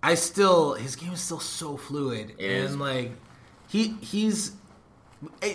I 0.03 0.15
still 0.15 0.75
his 0.75 0.95
game 0.97 1.13
is 1.13 1.21
still 1.21 1.41
so 1.41 1.77
fluid, 1.77 2.35
It 2.39 2.45
and 2.51 2.65
is. 2.67 2.77
like 2.77 3.11
he 3.69 3.95
he's 4.03 4.53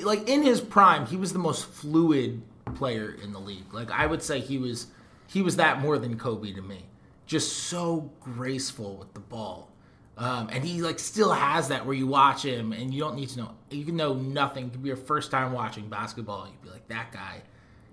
like 0.03 0.27
in 0.27 0.43
his 0.43 0.61
prime, 0.61 1.05
he 1.05 1.15
was 1.17 1.31
the 1.33 1.39
most 1.39 1.65
fluid 1.67 2.41
player 2.75 3.15
in 3.23 3.31
the 3.33 3.39
league. 3.39 3.73
Like 3.73 3.91
I 3.91 4.05
would 4.05 4.21
say 4.21 4.39
he 4.39 4.57
was 4.57 4.87
he 5.27 5.41
was 5.41 5.55
that 5.57 5.81
more 5.81 5.97
than 5.97 6.17
Kobe 6.17 6.53
to 6.53 6.61
me. 6.61 6.85
Just 7.25 7.53
so 7.63 8.11
graceful 8.19 8.97
with 8.97 9.13
the 9.13 9.19
ball. 9.19 9.71
Um, 10.17 10.47
and 10.51 10.63
he 10.63 10.81
like 10.81 10.99
still 10.99 11.31
has 11.31 11.67
that 11.69 11.85
where 11.85 11.95
you 11.95 12.07
watch 12.07 12.43
him 12.43 12.71
and 12.71 12.93
you 12.93 13.01
don't 13.01 13.15
need 13.15 13.29
to 13.29 13.39
know 13.39 13.51
you 13.69 13.83
can 13.85 13.95
know 13.95 14.13
nothing. 14.13 14.67
It 14.67 14.71
could 14.73 14.83
be 14.83 14.87
your 14.87 14.97
first 14.97 15.31
time 15.31 15.51
watching 15.51 15.89
basketball. 15.89 16.47
You'd 16.47 16.61
be 16.61 16.69
like, 16.69 16.87
that 16.89 17.11
guy 17.11 17.41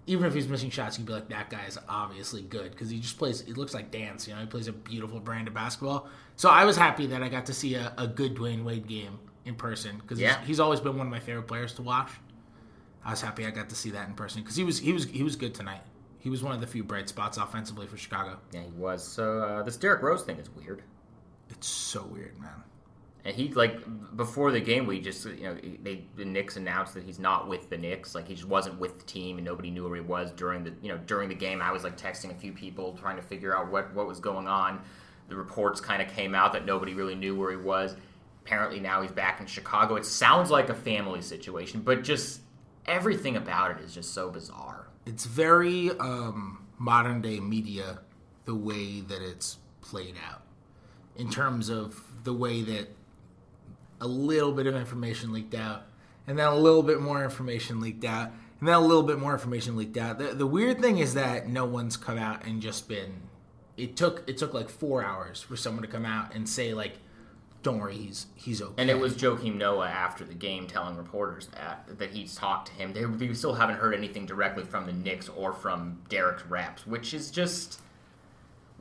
even 0.06 0.26
if 0.26 0.34
he's 0.34 0.48
missing 0.48 0.68
shots, 0.68 0.98
you'd 0.98 1.06
be 1.06 1.12
like, 1.12 1.28
that 1.28 1.48
guy 1.48 1.64
is 1.66 1.78
obviously 1.88 2.42
good 2.42 2.72
because 2.72 2.90
he 2.90 2.98
just 2.98 3.18
plays. 3.18 3.42
It 3.42 3.56
looks 3.56 3.72
like 3.72 3.92
dance. 3.92 4.26
You 4.26 4.34
know, 4.34 4.40
he 4.40 4.46
plays 4.46 4.66
a 4.66 4.72
beautiful 4.72 5.20
brand 5.20 5.46
of 5.46 5.54
basketball. 5.54 6.08
So 6.34 6.48
I 6.48 6.64
was 6.64 6.76
happy 6.76 7.06
that 7.06 7.22
I 7.22 7.28
got 7.28 7.46
to 7.46 7.54
see 7.54 7.76
a, 7.76 7.92
a 7.96 8.08
good 8.08 8.34
Dwyane 8.34 8.64
Wade 8.64 8.88
game 8.88 9.18
in 9.44 9.54
person 9.54 9.98
because 9.98 10.18
Yeah. 10.18 10.38
he's, 10.40 10.48
he's 10.48 10.60
always 10.60 10.80
been 10.80 10.98
one 10.98 11.06
of 11.06 11.10
my 11.12 11.20
favorite 11.20 11.46
players 11.46 11.74
to 11.74 11.82
watch. 11.82 12.10
I 13.04 13.10
was 13.10 13.20
happy 13.20 13.46
I 13.46 13.50
got 13.50 13.68
to 13.68 13.74
see 13.74 13.90
that 13.90 14.08
in 14.08 14.14
person 14.14 14.42
because 14.42 14.56
he 14.56 14.64
was 14.64 14.78
he 14.78 14.92
was 14.92 15.04
he 15.04 15.22
was 15.22 15.36
good 15.36 15.54
tonight. 15.54 15.82
He 16.18 16.30
was 16.30 16.42
one 16.42 16.54
of 16.54 16.60
the 16.60 16.66
few 16.66 16.84
bright 16.84 17.08
spots 17.08 17.36
offensively 17.36 17.86
for 17.86 17.96
Chicago. 17.96 18.38
Yeah, 18.52 18.62
he 18.62 18.70
was. 18.70 19.02
So 19.02 19.40
uh, 19.40 19.62
this 19.64 19.76
Derrick 19.76 20.02
Rose 20.02 20.22
thing 20.22 20.38
is 20.38 20.48
weird. 20.50 20.82
It's 21.50 21.66
so 21.66 22.04
weird, 22.04 22.38
man. 22.40 22.62
And 23.24 23.36
he 23.36 23.48
like 23.52 23.80
before 24.16 24.50
the 24.50 24.60
game, 24.60 24.86
we 24.86 25.00
just 25.00 25.24
you 25.26 25.44
know 25.44 25.56
they 25.82 26.04
the 26.16 26.24
Knicks 26.24 26.56
announced 26.56 26.94
that 26.94 27.04
he's 27.04 27.18
not 27.18 27.48
with 27.48 27.70
the 27.70 27.78
Knicks. 27.78 28.14
Like 28.14 28.26
he 28.26 28.34
just 28.34 28.48
wasn't 28.48 28.78
with 28.80 28.98
the 28.98 29.04
team, 29.04 29.38
and 29.38 29.44
nobody 29.44 29.70
knew 29.70 29.88
where 29.88 29.96
he 29.96 30.00
was 30.00 30.32
during 30.32 30.64
the 30.64 30.72
you 30.80 30.88
know 30.88 30.98
during 31.06 31.28
the 31.28 31.34
game. 31.34 31.62
I 31.62 31.70
was 31.70 31.84
like 31.84 31.96
texting 31.96 32.30
a 32.30 32.34
few 32.34 32.52
people 32.52 32.96
trying 33.00 33.16
to 33.16 33.22
figure 33.22 33.56
out 33.56 33.70
what 33.70 33.92
what 33.94 34.06
was 34.06 34.18
going 34.18 34.48
on. 34.48 34.80
The 35.28 35.36
reports 35.36 35.80
kind 35.80 36.02
of 36.02 36.08
came 36.08 36.34
out 36.34 36.52
that 36.52 36.66
nobody 36.66 36.94
really 36.94 37.14
knew 37.14 37.36
where 37.36 37.50
he 37.50 37.56
was. 37.56 37.94
Apparently 38.44 38.80
now 38.80 39.02
he's 39.02 39.12
back 39.12 39.40
in 39.40 39.46
Chicago. 39.46 39.94
It 39.94 40.04
sounds 40.04 40.50
like 40.50 40.68
a 40.68 40.74
family 40.74 41.22
situation, 41.22 41.80
but 41.80 42.02
just 42.02 42.40
everything 42.86 43.36
about 43.36 43.72
it 43.72 43.84
is 43.84 43.94
just 43.94 44.12
so 44.12 44.30
bizarre. 44.30 44.88
It's 45.06 45.24
very 45.24 45.90
um, 45.98 46.66
modern 46.78 47.20
day 47.20 47.40
media, 47.40 47.98
the 48.44 48.54
way 48.54 49.00
that 49.00 49.22
it's 49.22 49.58
played 49.80 50.14
out, 50.28 50.42
in 51.16 51.30
terms 51.30 51.68
of 51.68 52.00
the 52.24 52.32
way 52.32 52.62
that 52.62 52.88
a 54.00 54.06
little 54.06 54.52
bit 54.52 54.66
of 54.66 54.74
information 54.74 55.32
leaked 55.32 55.54
out, 55.54 55.84
and 56.26 56.38
then 56.38 56.46
a 56.46 56.54
little 56.56 56.82
bit 56.82 57.00
more 57.00 57.22
information 57.22 57.80
leaked 57.80 58.04
out, 58.04 58.30
and 58.60 58.68
then 58.68 58.76
a 58.76 58.80
little 58.84 59.02
bit 59.02 59.18
more 59.18 59.32
information 59.32 59.76
leaked 59.76 59.96
out. 59.96 60.18
The, 60.18 60.34
the 60.34 60.46
weird 60.46 60.80
thing 60.80 60.98
is 60.98 61.14
that 61.14 61.48
no 61.48 61.64
one's 61.64 61.96
come 61.96 62.18
out 62.18 62.44
and 62.44 62.62
just 62.62 62.88
been. 62.88 63.22
It 63.76 63.96
took 63.96 64.22
it 64.28 64.38
took 64.38 64.54
like 64.54 64.68
four 64.68 65.04
hours 65.04 65.40
for 65.40 65.56
someone 65.56 65.82
to 65.82 65.88
come 65.88 66.04
out 66.04 66.34
and 66.34 66.48
say 66.48 66.74
like, 66.74 66.98
"Don't 67.62 67.78
worry, 67.78 67.96
he's 67.96 68.26
he's 68.34 68.60
okay." 68.60 68.74
And 68.76 68.90
it 68.90 68.98
was 68.98 69.14
Joakim 69.14 69.56
Noah 69.56 69.88
after 69.88 70.24
the 70.24 70.34
game 70.34 70.66
telling 70.66 70.96
reporters 70.96 71.48
that 71.48 71.98
that 71.98 72.10
he's 72.10 72.34
talked 72.34 72.68
to 72.68 72.74
him. 72.74 72.92
They, 72.92 73.06
we 73.06 73.34
still 73.34 73.54
haven't 73.54 73.76
heard 73.76 73.94
anything 73.94 74.26
directly 74.26 74.64
from 74.64 74.86
the 74.86 74.92
Knicks 74.92 75.28
or 75.28 75.52
from 75.52 76.02
Derrick's 76.08 76.46
reps, 76.46 76.86
which 76.86 77.14
is 77.14 77.30
just 77.30 77.80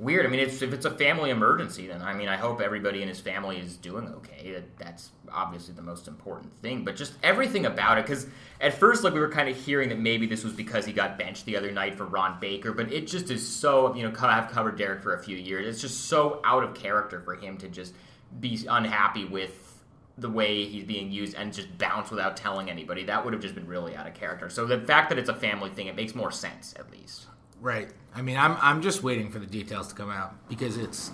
weird. 0.01 0.25
I 0.25 0.29
mean, 0.29 0.39
it's, 0.39 0.61
if 0.61 0.73
it's 0.73 0.85
a 0.85 0.91
family 0.91 1.29
emergency, 1.29 1.87
then 1.87 2.01
I 2.01 2.13
mean, 2.13 2.27
I 2.27 2.35
hope 2.35 2.59
everybody 2.59 3.01
in 3.01 3.07
his 3.07 3.19
family 3.19 3.57
is 3.57 3.77
doing 3.77 4.07
okay. 4.07 4.51
That, 4.51 4.77
that's 4.77 5.11
obviously 5.31 5.73
the 5.75 5.81
most 5.81 6.07
important 6.07 6.51
thing. 6.61 6.83
But 6.83 6.95
just 6.95 7.13
everything 7.23 7.65
about 7.65 7.99
it, 7.99 8.05
because 8.05 8.27
at 8.59 8.73
first, 8.73 9.03
like 9.03 9.13
we 9.13 9.19
were 9.19 9.29
kind 9.29 9.47
of 9.47 9.55
hearing 9.55 9.89
that 9.89 9.99
maybe 9.99 10.25
this 10.25 10.43
was 10.43 10.53
because 10.53 10.85
he 10.85 10.91
got 10.91 11.17
benched 11.17 11.45
the 11.45 11.55
other 11.55 11.71
night 11.71 11.95
for 11.95 12.05
Ron 12.05 12.39
Baker, 12.39 12.71
but 12.71 12.91
it 12.91 13.07
just 13.07 13.29
is 13.29 13.47
so 13.47 13.93
you 13.95 14.03
know 14.03 14.13
I've 14.19 14.49
covered 14.51 14.77
Derrick 14.77 15.03
for 15.03 15.13
a 15.13 15.23
few 15.23 15.37
years. 15.37 15.67
It's 15.67 15.81
just 15.81 16.05
so 16.05 16.41
out 16.43 16.63
of 16.63 16.73
character 16.73 17.21
for 17.21 17.35
him 17.35 17.57
to 17.57 17.69
just 17.69 17.93
be 18.39 18.65
unhappy 18.69 19.25
with 19.25 19.83
the 20.17 20.29
way 20.29 20.65
he's 20.65 20.83
being 20.83 21.11
used 21.11 21.35
and 21.35 21.53
just 21.53 21.75
bounce 21.77 22.11
without 22.11 22.37
telling 22.37 22.69
anybody. 22.69 23.03
That 23.05 23.23
would 23.23 23.33
have 23.33 23.41
just 23.41 23.55
been 23.55 23.67
really 23.67 23.95
out 23.95 24.07
of 24.07 24.13
character. 24.13 24.49
So 24.49 24.65
the 24.65 24.79
fact 24.81 25.09
that 25.09 25.17
it's 25.17 25.29
a 25.29 25.33
family 25.33 25.69
thing, 25.69 25.87
it 25.87 25.95
makes 25.95 26.13
more 26.13 26.31
sense 26.31 26.73
at 26.77 26.91
least. 26.91 27.27
Right. 27.59 27.89
I 28.13 28.21
mean, 28.21 28.37
I'm 28.37 28.57
I'm 28.61 28.81
just 28.81 29.03
waiting 29.03 29.31
for 29.31 29.39
the 29.39 29.45
details 29.45 29.87
to 29.89 29.95
come 29.95 30.09
out 30.09 30.35
because 30.49 30.77
it's 30.77 31.11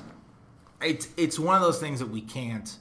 it's 0.82 1.08
it's 1.18 1.40
one 1.40 1.56
of 1.56 1.62
those 1.62 1.80
things 1.80 2.00
that 2.00 2.10
we 2.10 2.22
can't 2.22 2.76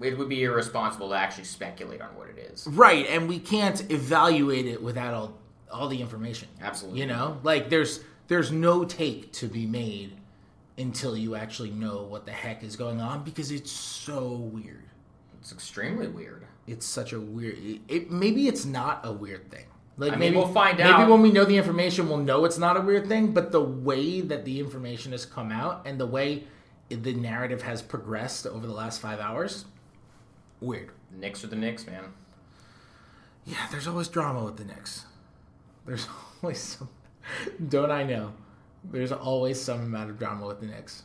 It 0.00 0.16
would 0.18 0.28
be 0.28 0.42
irresponsible 0.44 1.08
to 1.10 1.14
actually 1.14 1.44
speculate 1.44 2.00
on 2.00 2.08
what 2.16 2.28
it 2.28 2.38
is. 2.38 2.66
right, 2.66 3.06
and 3.08 3.28
we 3.28 3.38
can't 3.38 3.90
evaluate 3.90 4.66
it 4.66 4.82
without 4.82 5.14
all 5.14 5.38
all 5.70 5.88
the 5.88 6.00
information. 6.00 6.48
Absolutely. 6.60 7.00
You 7.00 7.06
know, 7.06 7.38
like 7.42 7.70
there's 7.70 8.00
there's 8.28 8.50
no 8.50 8.84
take 8.84 9.32
to 9.34 9.46
be 9.46 9.66
made 9.66 10.16
until 10.80 11.16
you 11.16 11.34
actually 11.34 11.70
know 11.70 12.02
what 12.02 12.24
the 12.24 12.32
heck 12.32 12.62
is 12.62 12.76
going 12.76 13.00
on 13.00 13.22
because 13.22 13.50
it's 13.50 13.70
so 13.70 14.34
weird. 14.34 14.84
It's 15.40 15.52
extremely 15.52 16.08
weird. 16.08 16.46
It's 16.66 16.86
such 16.86 17.12
a 17.12 17.20
weird. 17.20 17.58
It, 17.58 17.80
it 17.88 18.10
maybe 18.10 18.48
it's 18.48 18.64
not 18.64 19.00
a 19.04 19.12
weird 19.12 19.50
thing. 19.50 19.66
Like 19.96 20.12
I 20.12 20.16
mean, 20.16 20.20
maybe 20.20 20.36
we'll 20.36 20.52
find 20.52 20.78
maybe 20.78 20.88
out. 20.88 21.00
Maybe 21.00 21.10
when 21.10 21.22
we 21.22 21.30
know 21.30 21.44
the 21.44 21.56
information, 21.56 22.08
we'll 22.08 22.18
know 22.18 22.44
it's 22.44 22.58
not 22.58 22.76
a 22.76 22.80
weird 22.80 23.06
thing. 23.06 23.32
But 23.32 23.52
the 23.52 23.62
way 23.62 24.20
that 24.20 24.44
the 24.44 24.60
information 24.60 25.12
has 25.12 25.26
come 25.26 25.52
out 25.52 25.82
and 25.86 26.00
the 26.00 26.06
way 26.06 26.44
the 26.88 27.12
narrative 27.12 27.62
has 27.62 27.82
progressed 27.82 28.46
over 28.46 28.66
the 28.66 28.72
last 28.72 29.00
five 29.00 29.20
hours, 29.20 29.66
weird. 30.60 30.90
The 31.10 31.18
Knicks 31.18 31.44
are 31.44 31.48
the 31.48 31.56
Knicks, 31.56 31.86
man. 31.86 32.12
Yeah, 33.44 33.66
there's 33.70 33.86
always 33.86 34.08
drama 34.08 34.44
with 34.44 34.56
the 34.56 34.64
Knicks. 34.64 35.04
There's 35.86 36.06
always 36.42 36.58
some. 36.58 36.88
Don't 37.68 37.90
I 37.90 38.02
know? 38.02 38.32
There's 38.84 39.12
always 39.12 39.60
some 39.60 39.80
amount 39.80 40.10
of 40.10 40.18
drama 40.18 40.46
with 40.46 40.60
the 40.60 40.66
Knicks, 40.66 41.02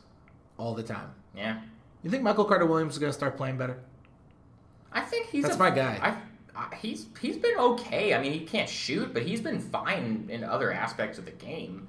all 0.58 0.74
the 0.74 0.84
time. 0.84 1.10
Yeah. 1.36 1.62
You 2.04 2.10
think 2.10 2.24
Michael 2.24 2.46
Carter 2.46 2.66
Williams 2.66 2.94
is 2.94 3.00
gonna 3.00 3.14
start 3.14 3.36
playing 3.38 3.58
better? 3.58 3.80
I 4.92 5.02
think 5.02 5.28
he's 5.28 5.44
That's 5.44 5.56
a- 5.56 5.60
my 5.60 5.72
guy. 5.72 6.00
I, 6.56 6.60
I, 6.60 6.76
he's 6.76 7.08
he's 7.20 7.38
been 7.38 7.58
okay. 7.58 8.14
I 8.14 8.22
mean, 8.22 8.32
he 8.32 8.42
can't 8.42 8.70
shoot, 8.70 9.14
but 9.14 9.24
he's 9.24 9.42
been 9.42 9.60
fine 9.60 10.28
in 10.30 10.44
other 10.44 10.72
aspects 10.72 11.18
of 11.18 11.26
the 11.26 11.32
game. 11.32 11.88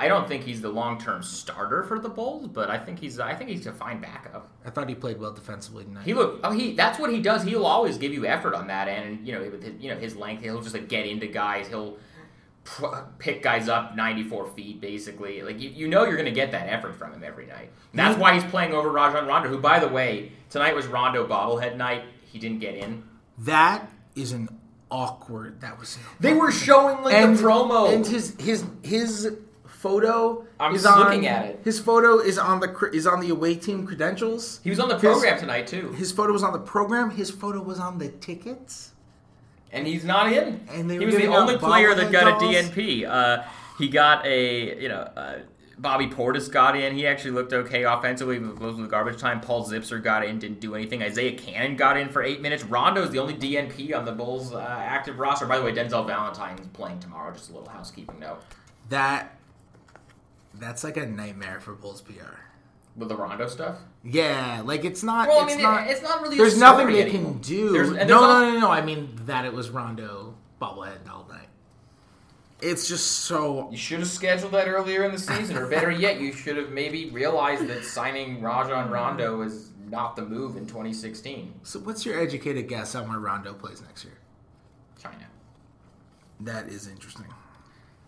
I 0.00 0.06
don't 0.06 0.28
think 0.28 0.44
he's 0.44 0.60
the 0.60 0.68
long 0.68 0.98
term 0.98 1.22
starter 1.22 1.82
for 1.82 1.98
the 1.98 2.08
Bulls, 2.08 2.46
but 2.46 2.70
I 2.70 2.78
think 2.78 3.00
he's 3.00 3.18
I 3.18 3.34
think 3.34 3.50
he's 3.50 3.66
a 3.66 3.72
fine 3.72 4.00
backup. 4.00 4.48
I 4.64 4.70
thought 4.70 4.88
he 4.88 4.94
played 4.94 5.18
well 5.18 5.32
defensively 5.32 5.84
tonight. 5.84 6.04
He 6.04 6.14
look 6.14 6.40
oh 6.44 6.52
he 6.52 6.74
that's 6.74 6.98
what 6.98 7.12
he 7.12 7.20
does. 7.20 7.42
He'll 7.42 7.66
always 7.66 7.98
give 7.98 8.12
you 8.12 8.24
effort 8.24 8.54
on 8.54 8.68
that 8.68 8.86
end, 8.88 9.06
and 9.18 9.26
you 9.26 9.34
know 9.34 9.40
with 9.40 9.62
his, 9.62 9.74
you 9.80 9.90
know 9.92 9.98
his 9.98 10.14
length, 10.16 10.42
he'll 10.42 10.62
just 10.62 10.74
like 10.74 10.88
get 10.88 11.06
into 11.06 11.26
guys. 11.26 11.68
He'll 11.68 11.96
pick 13.18 13.42
guys 13.42 13.68
up 13.68 13.96
94 13.96 14.48
feet 14.48 14.80
basically. 14.80 15.42
Like 15.42 15.60
you, 15.60 15.70
you 15.70 15.88
know 15.88 16.04
you're 16.04 16.16
going 16.16 16.26
to 16.26 16.30
get 16.32 16.52
that 16.52 16.68
effort 16.68 16.94
from 16.96 17.12
him 17.12 17.22
every 17.24 17.46
night. 17.46 17.70
And 17.92 17.98
that's 17.98 18.18
why 18.18 18.34
he's 18.34 18.44
playing 18.44 18.72
over 18.72 18.90
Rajon 18.90 19.26
Rondo, 19.26 19.48
who 19.48 19.58
by 19.58 19.78
the 19.78 19.88
way 19.88 20.32
tonight 20.50 20.74
was 20.74 20.86
Rondo 20.86 21.26
bobblehead 21.26 21.76
night. 21.76 22.04
He 22.24 22.38
didn't 22.38 22.60
get 22.60 22.74
in. 22.74 23.02
That 23.38 23.90
is 24.14 24.32
an 24.32 24.48
awkward. 24.90 25.60
That 25.60 25.78
was. 25.78 25.98
They 26.20 26.34
were 26.34 26.50
showing 26.52 27.02
like 27.02 27.14
and 27.14 27.36
the 27.36 27.42
promo. 27.42 27.92
and 27.94 28.06
his 28.06 28.34
his 28.38 28.64
his 28.82 29.32
photo 29.66 30.44
I'm 30.58 30.74
is 30.74 30.84
on, 30.84 30.98
looking 30.98 31.26
at 31.26 31.46
it. 31.46 31.60
His 31.64 31.78
photo 31.78 32.18
is 32.18 32.36
on 32.38 32.60
the 32.60 32.90
is 32.92 33.06
on 33.06 33.20
the 33.20 33.30
away 33.30 33.54
team 33.54 33.86
credentials. 33.86 34.60
he 34.64 34.70
was 34.70 34.80
on 34.80 34.88
the 34.88 34.94
His- 34.98 35.02
program 35.02 35.38
tonight 35.38 35.66
too, 35.68 35.92
His 35.92 36.10
photo 36.12 36.32
was 36.32 36.42
on 36.42 36.52
the 36.52 36.58
program. 36.58 37.10
His 37.10 37.30
photo 37.30 37.62
was 37.62 37.78
on 37.78 37.98
the 37.98 38.08
tickets. 38.08 38.92
And 39.72 39.86
he's 39.86 40.04
not 40.04 40.32
in. 40.32 40.66
And 40.70 40.88
they 40.88 40.98
he 40.98 41.06
was 41.06 41.16
the 41.16 41.26
only 41.26 41.58
player 41.58 41.94
that 41.94 42.10
got 42.10 42.40
dolls. 42.40 42.54
a 42.54 42.62
DNP. 42.62 43.06
Uh, 43.06 43.44
he 43.78 43.88
got 43.88 44.26
a 44.26 44.80
you 44.80 44.88
know. 44.88 45.00
Uh, 45.16 45.38
Bobby 45.80 46.08
Portis 46.08 46.50
got 46.50 46.76
in. 46.76 46.96
He 46.96 47.06
actually 47.06 47.30
looked 47.30 47.52
okay 47.52 47.84
offensively. 47.84 48.38
Most 48.40 48.60
of 48.60 48.78
the 48.78 48.88
garbage 48.88 49.20
time. 49.20 49.40
Paul 49.40 49.64
Zipser 49.64 50.02
got 50.02 50.24
in, 50.24 50.38
didn't 50.40 50.58
do 50.60 50.74
anything. 50.74 51.02
Isaiah 51.02 51.38
Canaan 51.38 51.76
got 51.76 51.96
in 51.96 52.08
for 52.08 52.22
eight 52.22 52.40
minutes. 52.40 52.64
Rondo's 52.64 53.10
the 53.10 53.20
only 53.20 53.34
DNP 53.34 53.96
on 53.96 54.04
the 54.04 54.10
Bulls' 54.10 54.52
uh, 54.52 54.58
active 54.58 55.20
roster. 55.20 55.46
By 55.46 55.58
the 55.58 55.64
way, 55.64 55.72
Denzel 55.72 56.04
Valentine's 56.04 56.66
playing 56.72 56.98
tomorrow. 56.98 57.32
Just 57.32 57.50
a 57.50 57.52
little 57.52 57.68
housekeeping 57.68 58.18
note 58.18 58.42
That 58.88 59.38
that's 60.54 60.82
like 60.82 60.96
a 60.96 61.06
nightmare 61.06 61.60
for 61.60 61.74
Bulls 61.74 62.00
PR. 62.00 62.47
With 62.96 63.08
the 63.08 63.16
Rondo 63.16 63.46
stuff. 63.48 63.78
Yeah, 64.04 64.62
like 64.64 64.84
it's 64.84 65.02
not. 65.02 65.28
Well, 65.28 65.40
I 65.40 65.44
it's 65.46 65.54
mean, 65.54 65.62
not. 65.62 65.88
it's 65.88 66.02
not 66.02 66.22
really. 66.22 66.36
a 66.36 66.38
there's 66.38 66.58
nothing 66.58 66.86
story 66.88 67.02
they 67.02 67.10
anymore. 67.10 67.32
can 67.32 67.40
do. 67.40 67.70
There's- 67.72 67.90
no, 67.90 67.96
and 67.96 68.08
no, 68.08 68.20
no, 68.20 68.52
no, 68.54 68.60
no. 68.60 68.70
I 68.70 68.82
mean 68.82 69.10
that 69.26 69.44
it 69.44 69.52
was 69.52 69.70
Rondo 69.70 70.34
bobblehead 70.60 71.08
all 71.10 71.26
night. 71.28 71.48
It's 72.60 72.88
just 72.88 73.06
so. 73.20 73.70
You 73.70 73.76
should 73.76 74.00
have 74.00 74.08
scheduled 74.08 74.52
that 74.52 74.66
earlier 74.66 75.04
in 75.04 75.12
the 75.12 75.18
season, 75.18 75.56
or 75.56 75.68
better 75.68 75.90
yet, 75.92 76.20
you 76.20 76.32
should 76.32 76.56
have 76.56 76.70
maybe 76.70 77.08
realized 77.10 77.66
that 77.68 77.84
signing 77.84 78.42
Rajon 78.42 78.90
Rondo 78.90 79.42
is 79.42 79.70
not 79.88 80.16
the 80.16 80.22
move 80.22 80.56
in 80.56 80.66
2016. 80.66 81.54
So, 81.62 81.78
what's 81.78 82.04
your 82.04 82.18
educated 82.20 82.68
guess 82.68 82.94
on 82.96 83.08
where 83.08 83.20
Rondo 83.20 83.54
plays 83.54 83.80
next 83.80 84.04
year? 84.04 84.18
China. 85.00 85.26
That 86.40 86.68
is 86.68 86.88
interesting. 86.88 87.26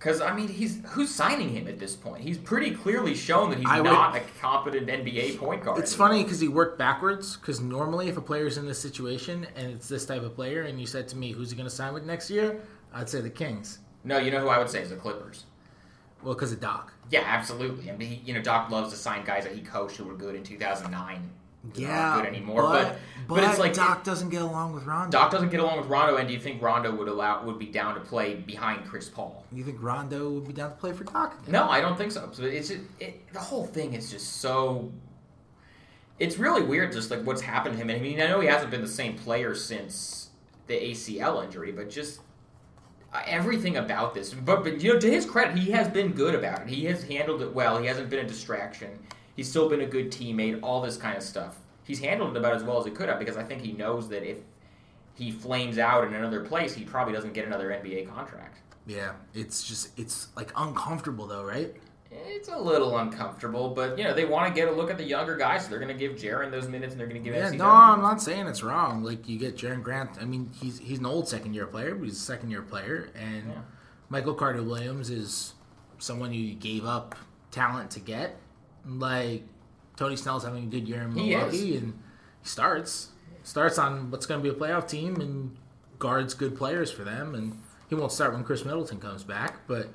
Because 0.00 0.23
I 0.23 0.35
mean, 0.35 0.49
he's 0.49 0.80
who's 0.88 1.14
signing 1.14 1.50
him 1.50 1.69
at 1.69 1.78
this 1.78 1.95
point? 1.95 2.23
He's 2.23 2.38
pretty 2.38 2.71
clearly 2.71 3.14
shown 3.14 3.50
that 3.50 3.59
he's 3.59 3.69
I 3.69 3.83
would- 3.83 3.85
not 3.92 4.16
a 4.16 4.23
competent 4.40 4.88
NBA 4.88 5.37
point 5.38 5.62
guard. 5.62 5.78
It's 5.78 5.92
anymore. 5.92 6.09
funny 6.09 6.23
because 6.25 6.40
he 6.40 6.49
worked 6.49 6.78
backwards. 6.78 7.37
Because 7.37 7.61
normally, 7.61 8.09
if 8.09 8.16
a 8.16 8.23
player's 8.23 8.57
in 8.57 8.66
this 8.66 8.78
situation 8.78 9.47
and 9.54 9.71
it's 9.71 9.88
this 9.88 10.07
type 10.07 10.23
of 10.23 10.35
player, 10.35 10.62
and 10.62 10.80
you 10.80 10.87
said 10.87 11.07
to 11.09 11.16
me, 11.19 11.33
"Who's 11.33 11.50
he 11.50 11.57
going 11.57 11.69
to 11.69 11.75
sign 11.75 11.92
with 11.92 12.04
next 12.07 12.30
year?" 12.30 12.61
I'd 12.95 13.11
say 13.11 13.21
the 13.21 13.28
Kings. 13.30 13.78
No, 14.02 14.16
you 14.19 14.30
know 14.30 14.40
who 14.40 14.49
I 14.49 14.59
would 14.59 14.71
say 14.71 14.80
is 14.80 14.88
the 14.88 14.97
Clippers. 14.97 15.45
Well, 16.23 16.33
because 16.35 16.52
of 16.52 16.61
Doc. 16.61 16.92
Yeah, 17.11 17.23
absolutely. 17.26 17.90
I 17.90 17.97
mean, 17.97 18.09
he, 18.09 18.14
you 18.25 18.33
know, 18.35 18.40
Doc 18.40 18.71
loves 18.71 18.90
to 18.92 18.97
sign 18.99 19.25
guys 19.25 19.45
that 19.45 19.52
he 19.54 19.61
coached 19.61 19.97
who 19.99 20.04
were 20.04 20.14
good 20.14 20.35
in 20.35 20.42
2009. 20.42 21.30
Yeah, 21.74 22.16
good 22.16 22.26
anymore. 22.26 22.62
but, 22.62 22.82
But 22.82 22.98
but, 23.28 23.34
but, 23.36 23.44
it's 23.44 23.58
like 23.58 23.74
Doc 23.74 24.02
doesn't 24.02 24.30
get 24.30 24.42
along 24.42 24.74
with 24.74 24.84
Rondo. 24.84 25.10
Doc 25.10 25.30
doesn't 25.30 25.50
get 25.50 25.60
along 25.60 25.78
with 25.78 25.86
Rondo, 25.88 26.16
and 26.16 26.26
do 26.26 26.34
you 26.34 26.40
think 26.40 26.60
Rondo 26.60 26.94
would 26.94 27.06
allow 27.06 27.44
would 27.44 27.58
be 27.58 27.66
down 27.66 27.94
to 27.94 28.00
play 28.00 28.34
behind 28.34 28.84
Chris 28.86 29.08
Paul? 29.08 29.44
You 29.52 29.62
think 29.62 29.80
Rondo 29.80 30.30
would 30.30 30.46
be 30.46 30.52
down 30.52 30.70
to 30.70 30.76
play 30.76 30.92
for 30.92 31.04
Doc? 31.04 31.38
Again? 31.40 31.52
No, 31.52 31.68
I 31.68 31.80
don't 31.80 31.96
think 31.96 32.12
so. 32.12 32.28
So 32.32 32.44
it's 32.44 32.68
just, 32.68 32.80
it, 32.98 33.32
the 33.32 33.38
whole 33.38 33.66
thing 33.66 33.94
is 33.94 34.10
just 34.10 34.38
so. 34.38 34.90
It's 36.18 36.38
really 36.38 36.62
weird, 36.62 36.92
just 36.92 37.10
like 37.10 37.22
what's 37.24 37.40
happened 37.40 37.76
to 37.76 37.80
him. 37.80 37.88
And 37.88 37.98
I 37.98 38.02
mean, 38.02 38.20
I 38.20 38.26
know 38.26 38.40
he 38.40 38.48
hasn't 38.48 38.70
been 38.70 38.82
the 38.82 38.88
same 38.88 39.16
player 39.16 39.54
since 39.54 40.30
the 40.66 40.74
ACL 40.74 41.44
injury, 41.44 41.72
but 41.72 41.88
just 41.88 42.20
uh, 43.12 43.22
everything 43.26 43.76
about 43.76 44.12
this. 44.14 44.34
But, 44.34 44.64
but 44.64 44.80
you 44.82 44.92
know, 44.92 44.98
to 44.98 45.10
his 45.10 45.24
credit, 45.24 45.56
he 45.56 45.70
has 45.70 45.88
been 45.88 46.12
good 46.12 46.34
about 46.34 46.62
it. 46.62 46.68
He 46.68 46.84
has 46.86 47.04
handled 47.04 47.42
it 47.42 47.54
well. 47.54 47.78
He 47.78 47.86
hasn't 47.86 48.10
been 48.10 48.24
a 48.24 48.28
distraction. 48.28 48.98
He's 49.37 49.49
still 49.49 49.68
been 49.68 49.80
a 49.80 49.87
good 49.87 50.10
teammate. 50.10 50.60
All 50.62 50.80
this 50.82 50.96
kind 50.96 51.16
of 51.16 51.22
stuff. 51.22 51.58
He's 51.84 52.00
handled 52.00 52.37
it 52.37 52.38
about 52.38 52.54
as 52.54 52.62
well 52.62 52.78
as 52.78 52.84
he 52.84 52.90
could 52.90 53.08
have 53.08 53.18
because 53.18 53.37
I 53.37 53.42
think 53.42 53.62
he 53.62 53.72
knows 53.72 54.08
that 54.10 54.28
if 54.28 54.38
he 55.14 55.30
flames 55.30 55.78
out 55.78 56.06
in 56.06 56.14
another 56.14 56.44
place, 56.44 56.75
he 56.75 56.84
probably 56.84 57.12
doesn't 57.12 57.32
get 57.32 57.46
another 57.46 57.70
NBA 57.70 58.08
contract. 58.14 58.58
Yeah, 58.87 59.12
it's 59.34 59.62
just 59.62 59.99
it's 59.99 60.28
like 60.37 60.52
uncomfortable 60.56 61.26
though, 61.26 61.44
right? 61.44 61.75
It's 62.12 62.49
a 62.49 62.58
little 62.58 62.99
uncomfortable, 62.99 63.68
but 63.68 63.96
you 63.96 64.02
know 64.02 64.12
they 64.12 64.25
want 64.25 64.49
to 64.49 64.60
get 64.60 64.68
a 64.68 64.72
look 64.72 64.90
at 64.90 64.99
the 64.99 65.04
younger 65.04 65.37
guys, 65.37 65.64
so 65.64 65.70
they're 65.70 65.78
going 65.78 65.96
to 65.96 65.99
give 65.99 66.16
Jerian 66.16 66.50
those 66.50 66.66
minutes, 66.66 66.92
and 66.92 67.00
they're 67.00 67.06
going 67.06 67.22
to 67.22 67.30
give 67.30 67.37
Yeah, 67.38 67.50
no, 67.50 67.66
I'm 67.66 68.00
not 68.00 68.20
saying 68.20 68.46
it's 68.49 68.62
wrong. 68.64 69.04
Like 69.04 69.28
you 69.28 69.38
get 69.38 69.56
Jerian 69.56 69.82
Grant. 69.82 70.10
I 70.20 70.25
mean, 70.25 70.50
he's 70.60 70.78
he's 70.78 70.99
an 70.99 71.06
old 71.06 71.28
second 71.28 71.54
year 71.54 71.66
player, 71.66 71.94
but 71.94 72.04
he's 72.04 72.16
a 72.16 72.20
second 72.20 72.50
year 72.50 72.62
player, 72.62 73.10
and 73.14 73.49
Yeah. 73.50 73.60
Michael 74.08 74.34
Carter 74.34 74.62
Williams 74.62 75.08
is 75.08 75.54
someone 75.99 76.32
you 76.32 76.54
gave 76.54 76.84
up 76.84 77.14
talent 77.52 77.92
to 77.92 78.00
get. 78.00 78.37
Like 78.87 79.44
Tony 79.96 80.16
Snell's 80.16 80.44
having 80.44 80.64
a 80.64 80.66
good 80.66 80.88
year 80.88 81.02
in 81.02 81.12
He 81.12 81.30
Milwaukee, 81.30 81.76
and 81.76 81.94
he 82.42 82.49
starts 82.49 83.08
starts 83.42 83.78
on 83.78 84.10
what's 84.10 84.26
going 84.26 84.42
to 84.42 84.42
be 84.42 84.54
a 84.54 84.58
playoff 84.58 84.88
team 84.88 85.20
and 85.20 85.56
guards 85.99 86.34
good 86.34 86.56
players 86.56 86.90
for 86.90 87.04
them. 87.04 87.34
And 87.34 87.58
he 87.88 87.94
won't 87.94 88.12
start 88.12 88.32
when 88.32 88.44
Khris 88.44 88.64
Middleton 88.64 88.99
comes 88.99 89.25
back, 89.25 89.66
but 89.66 89.88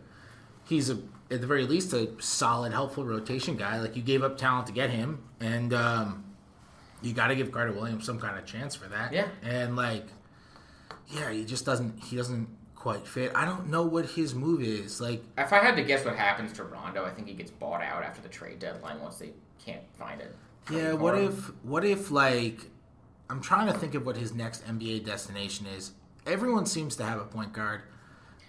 he's 0.67 0.89
a 0.89 0.97
at 1.31 1.41
the 1.41 1.47
very 1.47 1.65
least 1.65 1.93
a 1.93 2.09
solid, 2.21 2.71
helpful 2.71 3.05
rotation 3.05 3.55
guy. 3.55 3.79
Like 3.79 3.95
you 3.95 4.01
gave 4.01 4.23
up 4.23 4.37
talent 4.37 4.67
to 4.67 4.73
get 4.73 4.89
him, 4.89 5.23
and 5.39 5.73
um, 5.73 6.25
you 7.01 7.13
got 7.13 7.27
to 7.27 7.35
give 7.35 7.51
Carter 7.51 7.71
Williams 7.71 8.05
some 8.05 8.19
kind 8.19 8.37
of 8.37 8.45
chance 8.45 8.75
for 8.75 8.87
that. 8.89 9.11
Yeah. 9.13 9.27
and 9.43 9.75
like, 9.75 10.05
yeah, 11.07 11.31
he 11.31 11.45
just 11.45 11.65
doesn't. 11.65 12.03
He 12.03 12.15
doesn't 12.15 12.47
quite 12.85 13.07
fit. 13.07 13.31
I 13.33 13.45
don't 13.45 13.71
know 13.71 13.81
what 13.81 14.05
his 14.05 14.35
move 14.35 14.61
is. 14.61 15.01
Like, 15.01 15.23
If 15.39 15.51
I 15.51 15.57
had 15.57 15.75
to 15.75 15.81
guess 15.83 16.05
what 16.05 16.15
happens 16.15 16.53
to 16.53 16.63
Rondo, 16.63 17.03
I 17.03 17.09
think 17.09 17.27
he 17.27 17.33
gets 17.33 17.49
bought 17.49 17.81
out 17.81 18.03
after 18.03 18.21
the 18.21 18.29
trade 18.29 18.59
deadline 18.59 19.01
once 19.01 19.17
they 19.17 19.31
can't 19.57 19.81
find 19.97 20.21
it. 20.21 20.35
yeah, 20.71 20.93
what 20.93 21.17
if, 21.17 21.51
what 21.63 21.83
if 21.83 22.11
like, 22.11 22.59
I'm 23.27 23.41
trying 23.41 23.73
to 23.73 23.79
think 23.79 23.95
of 23.95 24.05
what 24.05 24.17
his 24.17 24.35
next 24.35 24.63
NBA 24.67 25.03
destination 25.03 25.65
is. 25.65 25.93
Everyone 26.27 26.67
seems 26.67 26.95
to 26.97 27.03
have 27.05 27.19
a 27.19 27.23
point 27.23 27.53
guard. 27.53 27.81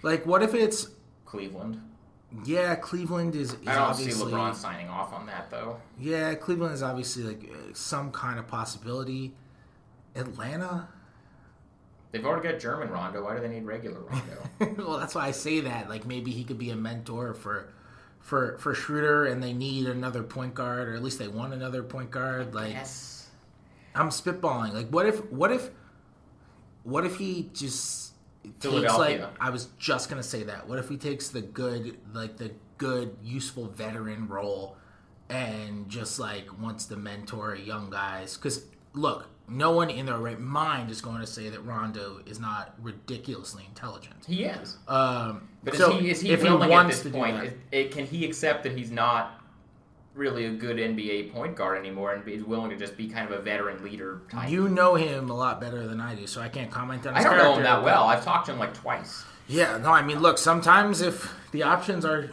Like, 0.02 0.26
what 0.26 0.42
if 0.42 0.52
it's 0.52 0.90
Cleveland? 1.24 1.80
yeah, 2.44 2.74
Cleveland 2.74 3.34
is, 3.34 3.54
is 3.54 3.58
I 3.66 3.74
don't 3.76 3.94
see 3.94 4.02
obviously 4.02 4.32
LeBron 4.32 4.54
signing 4.54 4.90
off 4.90 5.14
on 5.14 5.24
that 5.28 5.50
though. 5.50 5.80
Yeah, 5.98 6.34
Cleveland 6.34 6.74
is 6.74 6.82
obviously 6.82 7.22
like 7.22 7.50
uh, 7.50 7.72
some 7.72 8.10
kind 8.10 8.38
of 8.38 8.46
possibility. 8.46 9.32
Atlanta? 10.14 10.88
They've 12.16 12.26
already 12.26 12.48
got 12.48 12.60
German 12.60 12.88
Rondo. 12.88 13.22
Why 13.24 13.34
do 13.34 13.42
they 13.42 13.48
need 13.48 13.64
regular 13.64 14.00
Rondo? 14.00 14.74
well, 14.82 14.98
that's 14.98 15.14
why 15.14 15.26
I 15.26 15.30
say 15.32 15.60
that. 15.60 15.90
Like 15.90 16.06
maybe 16.06 16.30
he 16.30 16.44
could 16.44 16.58
be 16.58 16.70
a 16.70 16.76
mentor 16.76 17.34
for 17.34 17.72
for 18.20 18.56
for 18.58 18.74
Schroeder, 18.74 19.26
and 19.26 19.42
they 19.42 19.52
need 19.52 19.86
another 19.86 20.22
point 20.22 20.54
guard, 20.54 20.88
or 20.88 20.94
at 20.94 21.02
least 21.02 21.18
they 21.18 21.28
want 21.28 21.52
another 21.52 21.82
point 21.82 22.10
guard. 22.10 22.54
Like 22.54 22.72
yes. 22.72 23.28
I'm 23.94 24.08
spitballing. 24.08 24.72
Like 24.72 24.88
what 24.88 25.06
if 25.06 25.30
what 25.30 25.52
if 25.52 25.68
what 26.84 27.04
if 27.04 27.16
he 27.16 27.50
just 27.52 28.14
takes 28.60 28.96
like 28.96 29.22
I 29.40 29.50
was 29.50 29.68
just 29.78 30.08
gonna 30.08 30.22
say 30.22 30.44
that. 30.44 30.68
What 30.68 30.78
if 30.78 30.88
he 30.88 30.96
takes 30.96 31.28
the 31.28 31.42
good 31.42 31.98
like 32.14 32.36
the 32.38 32.52
good 32.78 33.16
useful 33.22 33.66
veteran 33.66 34.28
role 34.28 34.76
and 35.28 35.88
just 35.88 36.18
like 36.18 36.46
wants 36.60 36.86
to 36.86 36.96
mentor 36.96 37.54
young 37.56 37.90
guys? 37.90 38.36
Because 38.36 38.64
look, 38.94 39.28
no 39.48 39.70
one 39.72 39.90
in 39.90 40.06
their 40.06 40.18
right 40.18 40.40
mind 40.40 40.90
is 40.90 41.00
going 41.00 41.20
to 41.20 41.26
say 41.26 41.48
that 41.50 41.60
Rondo 41.64 42.20
is 42.26 42.40
not 42.40 42.74
ridiculously 42.82 43.64
intelligent. 43.68 44.16
He 44.26 44.44
is. 44.44 44.76
Um, 44.88 45.48
But 45.64 45.74
so 45.76 45.92
is 45.96 46.00
he, 46.00 46.10
is 46.10 46.20
he 46.20 46.30
if 46.30 46.42
he 46.42 46.48
wants 46.50 46.96
at 46.98 47.02
to 47.02 47.08
this 47.08 47.12
point? 47.16 47.44
Is- 47.44 47.52
it- 47.70 47.90
can 47.92 48.06
he 48.06 48.24
accept 48.24 48.62
that 48.64 48.72
he's 48.76 48.90
not 48.90 49.40
really 50.14 50.46
a 50.46 50.50
good 50.50 50.78
NBA 50.78 51.32
point 51.32 51.54
guard 51.56 51.78
anymore 51.78 52.14
and 52.14 52.26
is 52.26 52.42
willing 52.42 52.70
to 52.70 52.76
just 52.76 52.96
be 52.96 53.06
kind 53.06 53.30
of 53.30 53.38
a 53.38 53.42
veteran 53.42 53.84
leader 53.84 54.22
type? 54.30 54.48
you 54.50 54.68
know 54.68 54.94
him 54.94 55.30
a 55.30 55.34
lot 55.36 55.60
better 55.60 55.86
than 55.86 56.00
I 56.00 56.14
do, 56.14 56.26
so 56.26 56.40
I 56.40 56.48
can't 56.48 56.70
comment 56.70 57.06
on. 57.06 57.14
I 57.14 57.18
His 57.18 57.24
don't 57.26 57.36
know 57.36 57.54
him 57.56 57.62
that 57.64 57.84
well. 57.84 58.04
I've 58.04 58.24
talked 58.24 58.46
to 58.46 58.52
him 58.52 58.58
like 58.58 58.74
twice. 58.74 59.24
Yeah, 59.48 59.76
no, 59.78 59.90
I 59.92 60.02
mean, 60.02 60.18
look, 60.20 60.38
sometimes 60.38 61.00
if 61.02 61.32
the 61.52 61.62
options 61.62 62.04
are, 62.04 62.30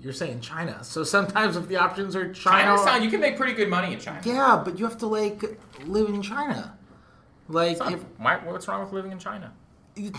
you're 0.00 0.12
saying 0.12 0.40
China, 0.40 0.82
so 0.84 1.02
sometimes 1.04 1.56
if 1.56 1.66
the 1.68 1.76
options 1.76 2.14
are 2.14 2.32
China, 2.32 2.76
China 2.76 2.78
sound 2.78 3.04
you 3.04 3.10
can 3.10 3.20
make 3.20 3.36
pretty 3.36 3.52
good 3.54 3.68
money 3.68 3.92
in 3.92 3.98
China. 4.00 4.20
yeah, 4.24 4.60
but 4.64 4.78
you 4.78 4.84
have 4.84 4.98
to 4.98 5.06
like 5.06 5.42
live 5.84 6.08
in 6.08 6.22
China. 6.22 6.76
Like, 7.48 7.78
not- 7.78 7.92
if 7.92 8.02
why, 8.18 8.36
what's 8.44 8.68
wrong 8.68 8.82
with 8.82 8.92
living 8.92 9.12
in 9.12 9.18
China? 9.18 9.52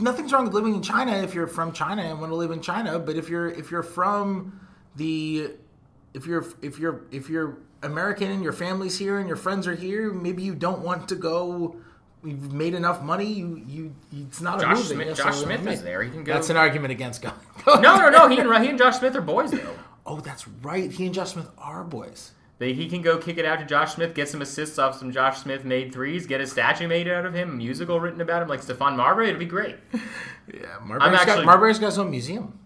nothing's 0.01 0.33
wrong 0.33 0.43
with 0.43 0.53
living 0.53 0.75
in 0.75 0.81
China 0.81 1.13
if 1.23 1.33
you're 1.33 1.47
from 1.47 1.71
China 1.71 2.01
and 2.01 2.19
want 2.19 2.31
to 2.31 2.35
live 2.35 2.51
in 2.51 2.61
China, 2.61 2.99
but 2.99 3.15
if 3.15 3.29
you're 3.29 3.47
if 3.49 3.71
you're 3.71 3.83
from 3.83 4.59
the 4.97 5.51
if 6.13 6.25
you're 6.25 6.45
if 6.61 6.77
you're 6.79 7.05
if 7.11 7.29
you're 7.29 7.57
American 7.81 8.29
and 8.29 8.43
your 8.43 8.51
family's 8.51 8.97
here 8.97 9.19
and 9.19 9.27
your 9.27 9.37
friends 9.37 9.67
are 9.67 9.75
here, 9.75 10.11
maybe 10.11 10.43
you 10.43 10.53
don't 10.55 10.81
want 10.81 11.07
to 11.07 11.15
go. 11.15 11.77
You've 12.23 12.51
made 12.51 12.73
enough 12.73 13.01
money. 13.01 13.25
You 13.25 13.61
you 13.67 13.95
it's 14.11 14.41
not 14.41 14.59
a 14.59 14.61
Josh 14.61 14.77
move 14.77 14.87
that 14.89 14.95
you 14.95 15.03
Smith, 15.03 15.17
Josh 15.17 15.35
Smith 15.37 15.67
is 15.67 15.81
there. 15.81 16.03
He 16.03 16.09
can 16.09 16.23
go. 16.23 16.33
That's 16.33 16.49
an 16.49 16.57
argument 16.57 16.91
against 16.91 17.21
going. 17.21 17.33
no, 17.67 17.97
no, 17.97 18.09
no. 18.09 18.27
He 18.27 18.39
and 18.39 18.51
he 18.63 18.69
and 18.69 18.77
Josh 18.77 18.99
Smith 18.99 19.15
are 19.15 19.21
boys 19.21 19.51
though. 19.51 19.75
Oh, 20.05 20.19
that's 20.19 20.47
right. 20.47 20.91
He 20.91 21.05
and 21.05 21.13
Josh 21.15 21.31
Smith 21.31 21.49
are 21.57 21.83
boys. 21.83 22.31
They, 22.57 22.73
he 22.73 22.89
can 22.89 23.01
go 23.01 23.17
kick 23.17 23.37
it 23.37 23.45
out 23.45 23.59
to 23.59 23.65
Josh 23.65 23.95
Smith, 23.95 24.13
get 24.13 24.27
some 24.27 24.41
assists 24.41 24.77
off 24.77 24.99
some 24.99 25.13
Josh 25.13 25.37
Smith 25.39 25.63
made 25.63 25.93
threes, 25.93 26.27
get 26.27 26.41
a 26.41 26.47
statue 26.47 26.89
made 26.89 27.07
out 27.07 27.25
of 27.25 27.33
him, 27.33 27.51
a 27.51 27.53
musical 27.53 28.01
written 28.01 28.19
about 28.19 28.41
him 28.41 28.49
like 28.49 28.59
Stephon 28.59 28.97
Marbury. 28.97 29.27
It'd 29.29 29.39
be 29.39 29.45
great. 29.45 29.77
Yeah, 30.51 30.79
Marbury's, 30.83 31.13
actually- 31.19 31.35
got, 31.35 31.45
Marbury's 31.45 31.77
got 31.77 31.85
his 31.87 31.99
own 31.99 32.09
museum. 32.09 32.57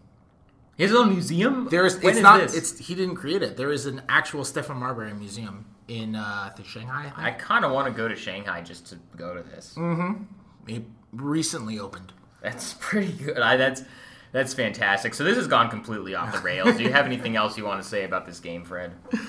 His 0.77 0.91
little 0.91 1.05
museum. 1.05 1.67
There's 1.69 1.97
When 1.97 2.07
it's 2.11 2.17
is 2.17 2.23
not 2.23 2.39
this? 2.39 2.55
it's 2.55 2.77
he 2.79 2.95
didn't 2.95 3.15
create 3.17 3.43
it. 3.43 3.57
There 3.57 3.73
is 3.73 3.85
an 3.85 4.01
actual 4.07 4.43
Stephon 4.43 4.77
Marbury 4.77 5.13
museum 5.13 5.65
in 5.87 6.15
uh, 6.15 6.49
think 6.55 6.67
Shanghai. 6.67 7.11
I 7.15 7.29
I 7.29 7.31
kind 7.31 7.65
of 7.65 7.71
want 7.71 7.87
to 7.87 7.93
go 7.93 8.07
to 8.07 8.15
Shanghai 8.15 8.61
just 8.61 8.87
to 8.87 8.99
go 9.15 9.33
to 9.35 9.43
this. 9.43 9.75
Mm-hmm. 9.77 10.23
It 10.67 10.83
recently 11.11 11.79
opened. 11.79 12.13
That's 12.41 12.75
pretty 12.79 13.11
good. 13.11 13.39
I, 13.39 13.57
that's 13.57 13.83
that's 14.31 14.53
fantastic. 14.53 15.13
So 15.13 15.23
this 15.23 15.37
has 15.37 15.47
gone 15.47 15.69
completely 15.69 16.15
off 16.15 16.33
the 16.33 16.41
rails. 16.41 16.77
Do 16.77 16.83
you 16.83 16.91
have 16.91 17.05
anything 17.05 17.35
else 17.35 17.57
you 17.57 17.65
want 17.65 17.81
to 17.81 17.87
say 17.87 18.03
about 18.03 18.25
this 18.25 18.39
game, 18.39 18.63
Fred? 18.63 18.93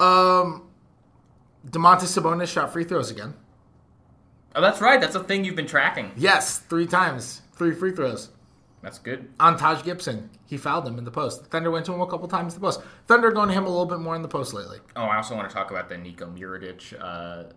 Um, 0.00 0.68
Domantas 1.66 2.16
Sabonis 2.16 2.46
shot 2.46 2.72
free 2.72 2.84
throws 2.84 3.10
again. 3.10 3.34
Oh, 4.54 4.60
that's 4.60 4.80
right. 4.80 5.00
That's 5.00 5.16
a 5.16 5.24
thing 5.24 5.44
you've 5.44 5.56
been 5.56 5.66
tracking. 5.66 6.12
Yes, 6.16 6.60
three 6.60 6.86
times, 6.86 7.42
three 7.56 7.74
free 7.74 7.90
throws 7.90 8.28
That's 8.82 8.98
good. 8.98 9.28
on 9.40 9.56
Taj 9.56 9.82
Gibson. 9.82 10.30
He 10.46 10.56
fouled 10.56 10.86
him 10.86 10.98
in 10.98 11.04
the 11.04 11.10
post. 11.10 11.46
Thunder 11.46 11.70
went 11.70 11.84
to 11.86 11.92
him 11.92 12.00
a 12.00 12.06
couple 12.06 12.28
times 12.28 12.54
in 12.54 12.60
the 12.60 12.64
post. 12.66 12.80
Thunder 13.06 13.30
going 13.32 13.48
to 13.48 13.54
him 13.54 13.64
a 13.66 13.68
little 13.68 13.86
bit 13.86 13.98
more 13.98 14.14
in 14.14 14.22
the 14.22 14.28
post 14.28 14.54
lately. 14.54 14.78
Oh, 14.94 15.02
I 15.02 15.16
also 15.16 15.34
want 15.34 15.48
to 15.48 15.54
talk 15.54 15.70
about 15.70 15.88
the 15.88 15.98
Nico 15.98 16.26
Mirotic, 16.26 16.94
uh, 17.00 17.50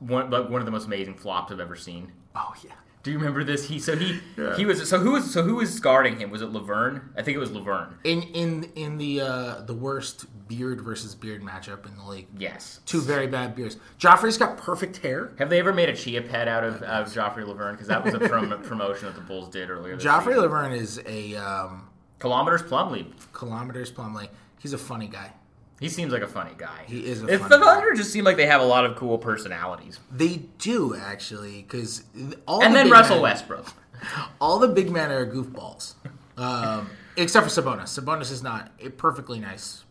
one 0.00 0.30
like 0.30 0.48
one 0.48 0.60
of 0.60 0.66
the 0.66 0.70
most 0.72 0.86
amazing 0.86 1.14
flops 1.14 1.50
I've 1.52 1.60
ever 1.60 1.74
seen. 1.76 2.12
Oh 2.34 2.52
yeah. 2.64 2.72
Do 3.02 3.10
you 3.12 3.18
remember 3.18 3.44
this? 3.44 3.68
He 3.68 3.78
so 3.78 3.96
he 3.96 4.20
Yeah. 4.36 4.56
he 4.56 4.66
was 4.66 4.86
so 4.88 4.98
who 4.98 5.12
was 5.12 5.32
so 5.32 5.42
who 5.42 5.54
was 5.56 5.80
guarding 5.80 6.18
him? 6.18 6.30
Was 6.30 6.42
it 6.42 6.50
Lauvergne? 6.52 7.00
I 7.16 7.22
think 7.22 7.36
it 7.36 7.40
was 7.40 7.50
Lauvergne. 7.50 7.94
In 8.04 8.22
in 8.22 8.64
in 8.76 8.98
the 8.98 9.20
uh, 9.22 9.60
the 9.62 9.74
worst 9.74 10.26
beard 10.48 10.80
versus 10.80 11.14
beard 11.14 11.42
matchup 11.42 11.86
in 11.86 11.96
the 11.96 12.04
league. 12.04 12.26
Yes. 12.38 12.80
Two 12.86 13.00
very 13.00 13.26
bad 13.26 13.54
beards. 13.54 13.76
Joffrey's 14.00 14.38
got 14.38 14.56
perfect 14.56 14.96
hair. 14.98 15.32
Have 15.38 15.50
they 15.50 15.58
ever 15.60 15.72
made 15.72 15.88
a 15.88 15.94
chia 15.94 16.22
pet 16.22 16.48
out 16.48 16.64
of, 16.64 16.82
out 16.82 17.02
of 17.06 17.12
Joffrey 17.12 17.44
Lauvergne? 17.44 17.72
Because 17.72 17.88
that 17.88 18.04
was 18.04 18.14
a 18.14 18.20
prom- 18.20 18.62
promotion 18.62 19.06
that 19.06 19.14
the 19.14 19.20
Bulls 19.20 19.48
did 19.50 19.70
earlier. 19.70 19.96
Joffrey 19.96 20.34
season. 20.34 20.42
Lauvergne 20.50 20.76
is 20.76 21.00
a 21.06 21.36
um, 21.36 21.88
Kilometers 22.18 22.62
Plumlee. 22.62 23.06
kilometers 23.32 23.92
Plumlee. 23.92 24.28
He's 24.58 24.72
a 24.72 24.78
funny 24.78 25.06
guy. 25.08 25.32
He 25.80 25.88
seems 25.88 26.12
like 26.12 26.22
a 26.22 26.26
funny 26.28 26.54
guy. 26.58 26.82
He 26.86 27.06
is 27.06 27.22
a 27.22 27.28
If 27.28 27.40
funny 27.42 27.56
the. 27.56 27.64
Thunder 27.64 27.94
just 27.94 28.10
seem 28.12 28.24
like 28.24 28.36
they 28.36 28.46
have 28.46 28.60
a 28.60 28.64
lot 28.64 28.84
of 28.84 28.96
cool 28.96 29.16
personalities, 29.16 30.00
They 30.10 30.38
do 30.58 30.96
actually, 30.96 31.62
because 31.62 32.02
all 32.48 32.64
and 32.64 32.74
the 32.74 32.78
then 32.78 32.90
Russell 32.90 33.16
men- 33.16 33.22
Westbrook. 33.22 33.66
all 34.40 34.58
the 34.58 34.66
big 34.68 34.90
men 34.90 35.12
are 35.12 35.24
goofballs, 35.24 35.94
um, 36.36 36.90
except 37.16 37.48
for 37.48 37.62
Sabonis. 37.62 37.96
Sabonis 38.00 38.32
is 38.32 38.42
not 38.42 38.72
a 38.80 38.88
perfectly 38.90 39.38
nice 39.38 39.84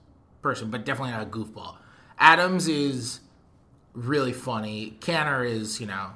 person, 0.48 0.72
but 0.72 0.86
definitely 0.86 1.12
not 1.12 1.24
a 1.24 1.30
goofball. 1.30 1.76
Adams 2.18 2.70
is 2.70 3.20
really 3.94 4.32
funny. 4.32 4.98
Kanter 5.02 5.46
is, 5.46 5.82
you 5.82 5.88
know, 5.88 6.12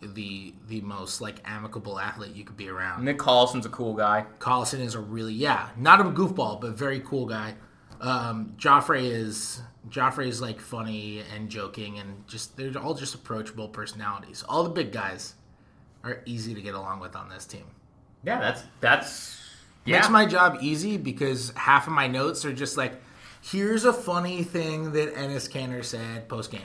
the 0.00 0.54
the 0.68 0.80
most 0.82 1.20
like 1.20 1.40
amicable 1.44 1.98
athlete 1.98 2.32
you 2.36 2.44
could 2.44 2.56
be 2.56 2.68
around. 2.68 3.04
Nick 3.04 3.18
Collison's 3.18 3.66
a 3.66 3.68
cool 3.68 3.94
guy. 3.94 4.24
Collison 4.38 4.78
is 4.80 4.94
a 4.94 5.00
really 5.00 5.34
yeah, 5.34 5.70
not 5.76 6.00
a 6.00 6.04
goofball, 6.04 6.60
but 6.60 6.78
very 6.78 7.00
cool 7.00 7.26
guy. 7.26 7.54
Um, 8.00 8.54
Joffrey 8.56 9.10
is 9.10 9.62
Joffrey 9.88 10.28
is 10.28 10.40
like 10.40 10.60
funny 10.60 11.24
and 11.34 11.48
joking 11.48 11.98
and 11.98 12.24
just 12.28 12.56
they're 12.56 12.78
all 12.78 12.94
just 12.94 13.16
approachable 13.16 13.68
personalities. 13.68 14.44
All 14.48 14.62
the 14.62 14.70
big 14.70 14.92
guys 14.92 15.34
are 16.04 16.22
easy 16.24 16.54
to 16.54 16.62
get 16.62 16.74
along 16.74 17.00
with 17.00 17.16
on 17.16 17.28
this 17.28 17.46
team. 17.46 17.64
Yeah, 18.22 18.38
that's 18.38 18.62
that's 18.80 19.40
yeah. 19.84 19.96
Makes 19.96 20.10
my 20.10 20.26
job 20.26 20.58
easy 20.60 20.98
because 20.98 21.52
half 21.56 21.86
of 21.86 21.92
my 21.92 22.06
notes 22.06 22.44
are 22.44 22.52
just 22.52 22.76
like, 22.76 23.00
here's 23.50 23.84
a 23.84 23.92
funny 23.92 24.42
thing 24.42 24.92
that 24.92 25.14
Enes 25.14 25.50
Kanter 25.50 25.84
said 25.84 26.28
post 26.28 26.50
game. 26.50 26.60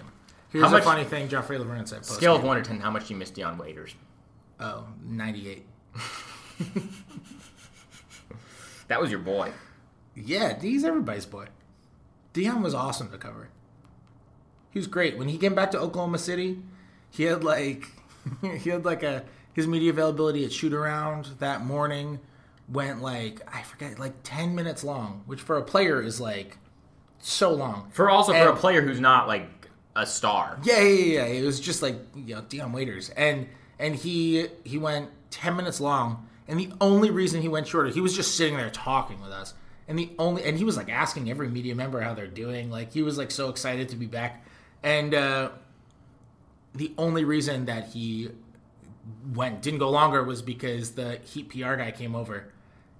Here's 0.50 0.64
How 0.64 0.70
a 0.70 0.74
much- 0.74 0.84
funny 0.84 1.04
thing 1.04 1.28
Joffrey 1.30 1.58
Lauvergne 1.60 1.88
said 1.88 2.00
post 2.00 2.16
scale 2.16 2.36
of 2.36 2.42
game. 2.42 2.48
one 2.48 2.58
to 2.58 2.64
ten. 2.64 2.80
How 2.80 2.92
much 2.92 3.08
do 3.08 3.14
you 3.14 3.20
miss 3.20 3.30
Dion 3.32 3.58
Waiters? 3.58 3.96
Oh, 4.60 4.86
98. 5.04 5.66
That 8.88 9.00
was 9.02 9.10
your 9.10 9.20
boy. 9.22 9.52
Yeah, 10.16 10.60
he's 10.60 10.84
everybody's 10.84 11.26
boy. 11.26 11.48
Dion 12.34 12.62
was 12.62 12.74
awesome 12.76 13.10
to 13.12 13.18
cover. 13.18 13.50
He 14.70 14.80
was 14.80 14.88
great. 14.88 15.18
When 15.18 15.30
he 15.30 15.38
came 15.38 15.56
back 15.56 15.72
to 15.72 15.80
Oklahoma 15.80 16.18
City, 16.18 16.60
he 17.10 17.24
had 17.24 17.44
like 17.44 17.88
he 18.42 18.70
had 18.70 18.84
like 18.86 19.04
a 19.04 19.24
his 19.54 19.68
media 19.68 19.92
availability 19.92 20.44
at 20.46 20.52
shoot 20.52 20.74
around 20.74 21.30
that 21.40 21.64
morning 21.66 22.20
went 22.68 23.02
like 23.02 23.42
I 23.54 23.62
forget 23.64 23.98
like 23.98 24.14
ten 24.24 24.56
minutes 24.56 24.84
long, 24.84 25.24
which 25.26 25.42
for 25.42 25.58
a 25.58 25.64
player 25.64 26.02
is 26.02 26.20
like 26.20 26.58
so 27.22 27.54
long. 27.54 27.90
For 27.92 28.10
also 28.10 28.34
for 28.34 28.50
a 28.50 28.56
player 28.56 28.82
who's 28.82 29.00
not 29.00 29.28
like 29.28 29.48
a 29.96 30.06
star. 30.06 30.60
Yeah, 30.64 30.80
yeah, 30.80 30.90
yeah. 30.90 31.26
yeah. 31.26 31.40
It 31.40 31.46
was 31.46 31.60
just 31.60 31.82
like 31.82 31.96
you 32.16 32.36
know 32.36 32.42
Dion 32.42 32.72
Waiters, 32.72 33.10
and 33.12 33.48
and 33.80 33.96
he 33.96 34.48
he 34.64 34.78
went 34.78 35.10
ten 35.30 35.56
minutes 35.56 35.80
long, 35.80 36.28
and 36.48 36.60
the 36.60 36.72
only 36.80 37.10
reason 37.12 37.42
he 37.42 37.48
went 37.48 37.68
shorter, 37.68 37.90
he 37.90 38.02
was 38.02 38.16
just 38.16 38.36
sitting 38.36 38.58
there 38.58 38.70
talking 38.70 39.22
with 39.22 39.32
us, 39.32 39.54
and 39.88 39.98
the 39.98 40.10
only 40.20 40.44
and 40.44 40.58
he 40.58 40.64
was 40.64 40.78
like 40.78 40.90
asking 40.90 41.30
every 41.30 41.50
media 41.50 41.76
member 41.76 42.02
how 42.02 42.14
they're 42.14 42.28
doing, 42.28 42.70
like 42.70 42.92
he 42.94 43.02
was 43.02 43.18
like 43.18 43.32
so 43.32 43.50
excited 43.50 43.90
to 43.90 43.96
be 43.96 44.06
back, 44.06 44.46
and 44.84 45.14
uh, 45.14 45.50
the 46.74 46.94
only 46.98 47.24
reason 47.24 47.66
that 47.66 47.88
he 47.88 48.30
went 49.34 49.62
didn't 49.62 49.80
go 49.80 49.90
longer 49.90 50.24
was 50.24 50.42
because 50.42 50.92
the 50.92 51.20
Heat 51.26 51.50
PR 51.50 51.76
guy 51.76 51.92
came 51.92 52.16
over 52.16 52.52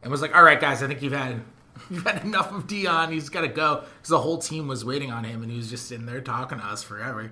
and 0.04 0.12
was 0.12 0.22
like, 0.22 0.36
"All 0.36 0.44
right, 0.44 0.60
guys, 0.60 0.84
I 0.84 0.88
think 0.88 1.02
you've 1.02 1.14
had." 1.14 1.42
You've 1.90 2.04
had 2.06 2.24
enough 2.24 2.52
of 2.52 2.68
Dion. 2.68 3.12
He's 3.12 3.30
got 3.30 3.42
to 3.42 3.48
go 3.48 3.84
because 3.96 4.10
the 4.10 4.20
whole 4.20 4.38
team 4.38 4.68
was 4.68 4.84
waiting 4.86 5.12
on 5.12 5.24
him, 5.24 5.42
and 5.44 5.52
he 5.52 5.58
was 5.58 5.70
just 5.70 5.88
sitting 5.88 6.06
there 6.06 6.22
talking 6.22 6.60
to 6.60 6.64
us 6.66 6.84
forever. 6.84 7.32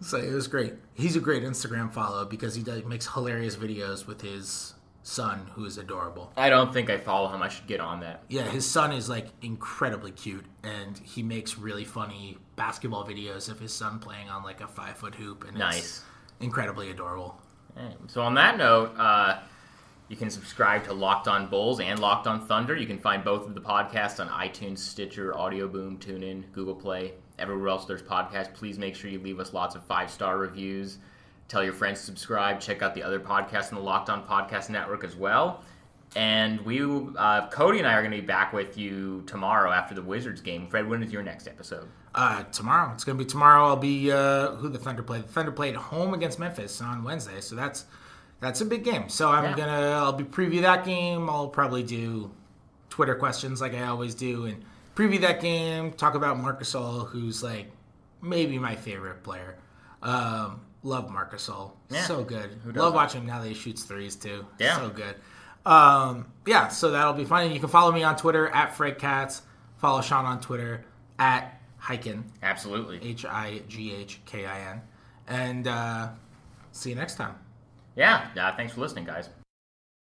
So 0.00 0.16
it 0.18 0.32
was 0.32 0.46
great. 0.46 0.74
He's 0.94 1.16
a 1.16 1.20
great 1.20 1.42
Instagram 1.42 1.92
follow 1.92 2.24
because 2.24 2.54
he 2.54 2.62
does, 2.62 2.84
makes 2.84 3.06
hilarious 3.12 3.56
videos 3.56 4.06
with 4.06 4.20
his 4.20 4.74
son, 5.02 5.48
who 5.54 5.64
is 5.64 5.78
adorable. 5.78 6.32
I 6.36 6.50
don't 6.50 6.72
think 6.72 6.88
I 6.90 6.98
follow 6.98 7.28
him. 7.34 7.42
I 7.42 7.48
should 7.48 7.66
get 7.66 7.80
on 7.80 8.00
that. 8.00 8.22
Yeah, 8.28 8.42
his 8.42 8.68
son 8.68 8.92
is 8.92 9.08
like 9.08 9.28
incredibly 9.42 10.12
cute, 10.12 10.44
and 10.62 10.96
he 10.98 11.22
makes 11.22 11.58
really 11.58 11.84
funny 11.84 12.36
basketball 12.56 13.04
videos 13.06 13.48
of 13.48 13.58
his 13.58 13.72
son 13.72 13.98
playing 13.98 14.28
on 14.28 14.42
like 14.44 14.60
a 14.60 14.68
five 14.68 14.96
foot 14.98 15.14
hoop, 15.14 15.44
and 15.48 15.56
Nice. 15.58 15.78
it's 15.78 16.02
incredibly 16.40 16.90
adorable. 16.90 17.40
So 18.08 18.22
on 18.22 18.34
that 18.34 18.56
note, 18.58 18.92
uh, 18.98 19.38
you 20.08 20.16
can 20.16 20.30
subscribe 20.30 20.84
to 20.84 20.92
Locked 20.92 21.28
On 21.28 21.48
Bulls 21.48 21.80
and 21.80 21.98
Locked 21.98 22.26
On 22.26 22.46
Thunder. 22.46 22.76
You 22.76 22.86
can 22.86 22.98
find 22.98 23.22
both 23.22 23.46
of 23.46 23.54
the 23.54 23.60
podcasts 23.60 24.20
on 24.20 24.28
iTunes, 24.28 24.78
Stitcher, 24.78 25.36
Audio 25.36 25.68
Boom, 25.68 25.98
TuneIn, 25.98 26.44
Google 26.52 26.74
Play, 26.74 27.12
everywhere 27.38 27.68
else 27.68 27.84
there's 27.84 28.02
podcasts. 28.02 28.52
Please 28.54 28.78
make 28.78 28.94
sure 28.94 29.10
you 29.10 29.20
leave 29.20 29.38
us 29.38 29.52
lots 29.52 29.74
of 29.74 29.84
five 29.84 30.10
star 30.10 30.38
reviews. 30.38 30.98
Tell 31.48 31.62
your 31.62 31.72
friends 31.72 32.00
to 32.00 32.06
subscribe. 32.06 32.60
Check 32.60 32.82
out 32.82 32.94
the 32.94 33.02
other 33.02 33.20
podcasts 33.20 33.70
in 33.70 33.76
the 33.76 33.82
Locked 33.82 34.10
On 34.10 34.22
Podcast 34.26 34.70
Network 34.70 35.04
as 35.04 35.16
well. 35.16 35.62
And 36.16 36.60
we, 36.62 36.80
uh, 36.82 37.48
Cody 37.48 37.78
and 37.78 37.86
I 37.86 37.92
are 37.92 38.02
going 38.02 38.12
to 38.12 38.20
be 38.20 38.26
back 38.26 38.54
with 38.54 38.78
you 38.78 39.22
tomorrow 39.26 39.70
after 39.70 39.94
the 39.94 40.02
Wizards 40.02 40.40
game. 40.40 40.66
Fred, 40.66 40.88
when 40.88 41.02
is 41.02 41.12
your 41.12 41.22
next 41.22 41.46
episode? 41.46 41.88
Uh, 42.14 42.42
tomorrow, 42.44 42.92
it's 42.94 43.04
gonna 43.04 43.18
be 43.18 43.24
tomorrow. 43.24 43.66
I'll 43.66 43.76
be 43.76 44.10
uh, 44.10 44.52
who 44.52 44.68
the 44.68 44.78
Thunder 44.78 45.02
play. 45.02 45.20
The 45.20 45.28
Thunder 45.28 45.52
played 45.52 45.76
home 45.76 46.14
against 46.14 46.38
Memphis 46.38 46.80
on 46.80 47.04
Wednesday, 47.04 47.40
so 47.40 47.54
that's 47.54 47.84
that's 48.40 48.60
a 48.60 48.64
big 48.64 48.84
game. 48.84 49.08
So 49.08 49.30
I'm 49.30 49.44
Yeah. 49.44 49.56
gonna 49.56 49.90
I'll 49.96 50.12
be 50.12 50.24
preview 50.24 50.62
that 50.62 50.84
game. 50.84 51.28
I'll 51.28 51.48
probably 51.48 51.82
do 51.82 52.30
Twitter 52.90 53.14
questions 53.14 53.60
like 53.60 53.74
I 53.74 53.84
always 53.86 54.14
do 54.14 54.46
and 54.46 54.64
preview 54.94 55.20
that 55.22 55.40
game. 55.40 55.92
Talk 55.92 56.14
about 56.14 56.38
Marcus 56.38 56.74
All, 56.74 57.00
who's 57.00 57.42
like 57.42 57.70
maybe 58.22 58.58
my 58.58 58.74
favorite 58.76 59.22
player. 59.22 59.56
Um, 60.02 60.60
love 60.82 61.10
Marcus 61.10 61.48
All, 61.48 61.76
Yeah. 61.90 62.02
so 62.04 62.22
good. 62.24 62.76
Love 62.76 62.94
watching 62.94 63.22
him 63.22 63.26
now 63.26 63.40
that 63.42 63.48
he 63.48 63.54
shoots 63.54 63.82
threes 63.82 64.16
too. 64.16 64.46
Yeah. 64.58 64.76
so 64.78 64.90
good. 64.90 65.16
Um, 65.66 66.26
yeah, 66.46 66.68
so 66.68 66.90
that'll 66.92 67.12
be 67.12 67.24
fun. 67.24 67.44
And 67.44 67.52
you 67.52 67.60
can 67.60 67.68
follow 67.68 67.92
me 67.92 68.02
on 68.02 68.16
Twitter 68.16 68.48
at 68.48 68.74
Fred 68.74 68.98
Katz. 68.98 69.42
Follow 69.76 70.00
Sean 70.00 70.24
on 70.24 70.40
Twitter 70.40 70.84
at 71.18 71.60
Highkin. 71.82 72.22
Absolutely. 72.42 73.00
H 73.02 73.24
I 73.24 73.62
G 73.68 73.92
H 73.94 74.20
K 74.24 74.46
I 74.46 74.70
N. 74.70 74.82
And 75.26 75.66
uh, 75.68 76.08
see 76.72 76.90
you 76.90 76.96
next 76.96 77.16
time. 77.16 77.34
Yeah. 77.98 78.28
Uh, 78.40 78.54
thanks 78.56 78.74
for 78.74 78.80
listening, 78.80 79.04
guys. 79.04 79.28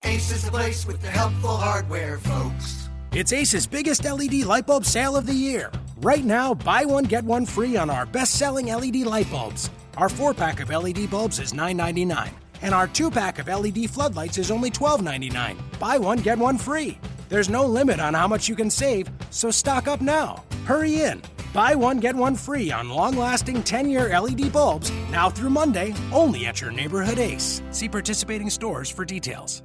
Ace 0.04 0.30
is 0.30 0.44
the 0.44 0.52
place 0.52 0.86
with 0.86 1.02
the 1.02 1.08
helpful 1.08 1.56
hardware, 1.56 2.18
folks. 2.20 2.90
It's 3.14 3.32
Ace's 3.32 3.66
biggest 3.66 4.04
LED 4.04 4.44
light 4.44 4.68
bulb 4.68 4.86
sale 4.86 5.16
of 5.16 5.26
the 5.26 5.34
year. 5.34 5.72
Right 6.02 6.26
now, 6.26 6.54
buy 6.54 6.84
one, 6.84 7.06
get 7.06 7.24
one 7.24 7.46
free 7.46 7.78
on 7.78 7.90
our 7.90 8.06
best 8.06 8.34
selling 8.34 8.68
LED 8.68 8.98
light 8.98 9.32
bulbs. 9.32 9.70
Our 9.96 10.10
four 10.10 10.34
pack 10.34 10.60
of 10.60 10.70
LED 10.70 11.10
bulbs 11.10 11.40
is 11.40 11.54
$9.99, 11.54 12.30
and 12.62 12.76
our 12.76 12.88
two 12.88 13.10
pack 13.10 13.40
of 13.40 13.48
LED 13.48 13.90
floodlights 13.90 14.38
is 14.38 14.52
only 14.52 14.70
$12.99. 14.70 15.58
Buy 15.80 15.98
one, 15.98 16.18
get 16.18 16.38
one 16.38 16.58
free. 16.58 17.00
There's 17.30 17.50
no 17.50 17.66
limit 17.66 18.02
on 18.02 18.14
how 18.14 18.28
much 18.28 18.50
you 18.50 18.56
can 18.56 18.70
save, 18.70 19.10
so 19.30 19.50
stock 19.50 19.88
up 19.88 20.02
now. 20.02 20.44
Hurry 20.66 21.02
in. 21.02 21.22
Buy 21.56 21.74
one, 21.74 22.00
get 22.02 22.18
one 22.18 22.36
free 22.36 22.70
on 22.70 22.90
long 22.90 23.16
lasting 23.16 23.64
10 23.64 23.90
year 23.90 24.20
LED 24.20 24.52
bulbs 24.52 24.92
now 25.10 25.30
through 25.30 25.52
Monday, 25.52 25.96
only 26.12 26.48
at 26.48 26.60
your 26.60 26.70
neighborhood 26.70 27.18
Ace. 27.18 27.62
See 27.72 27.88
participating 27.88 28.50
stores 28.50 28.90
for 28.92 29.06
details. 29.06 29.64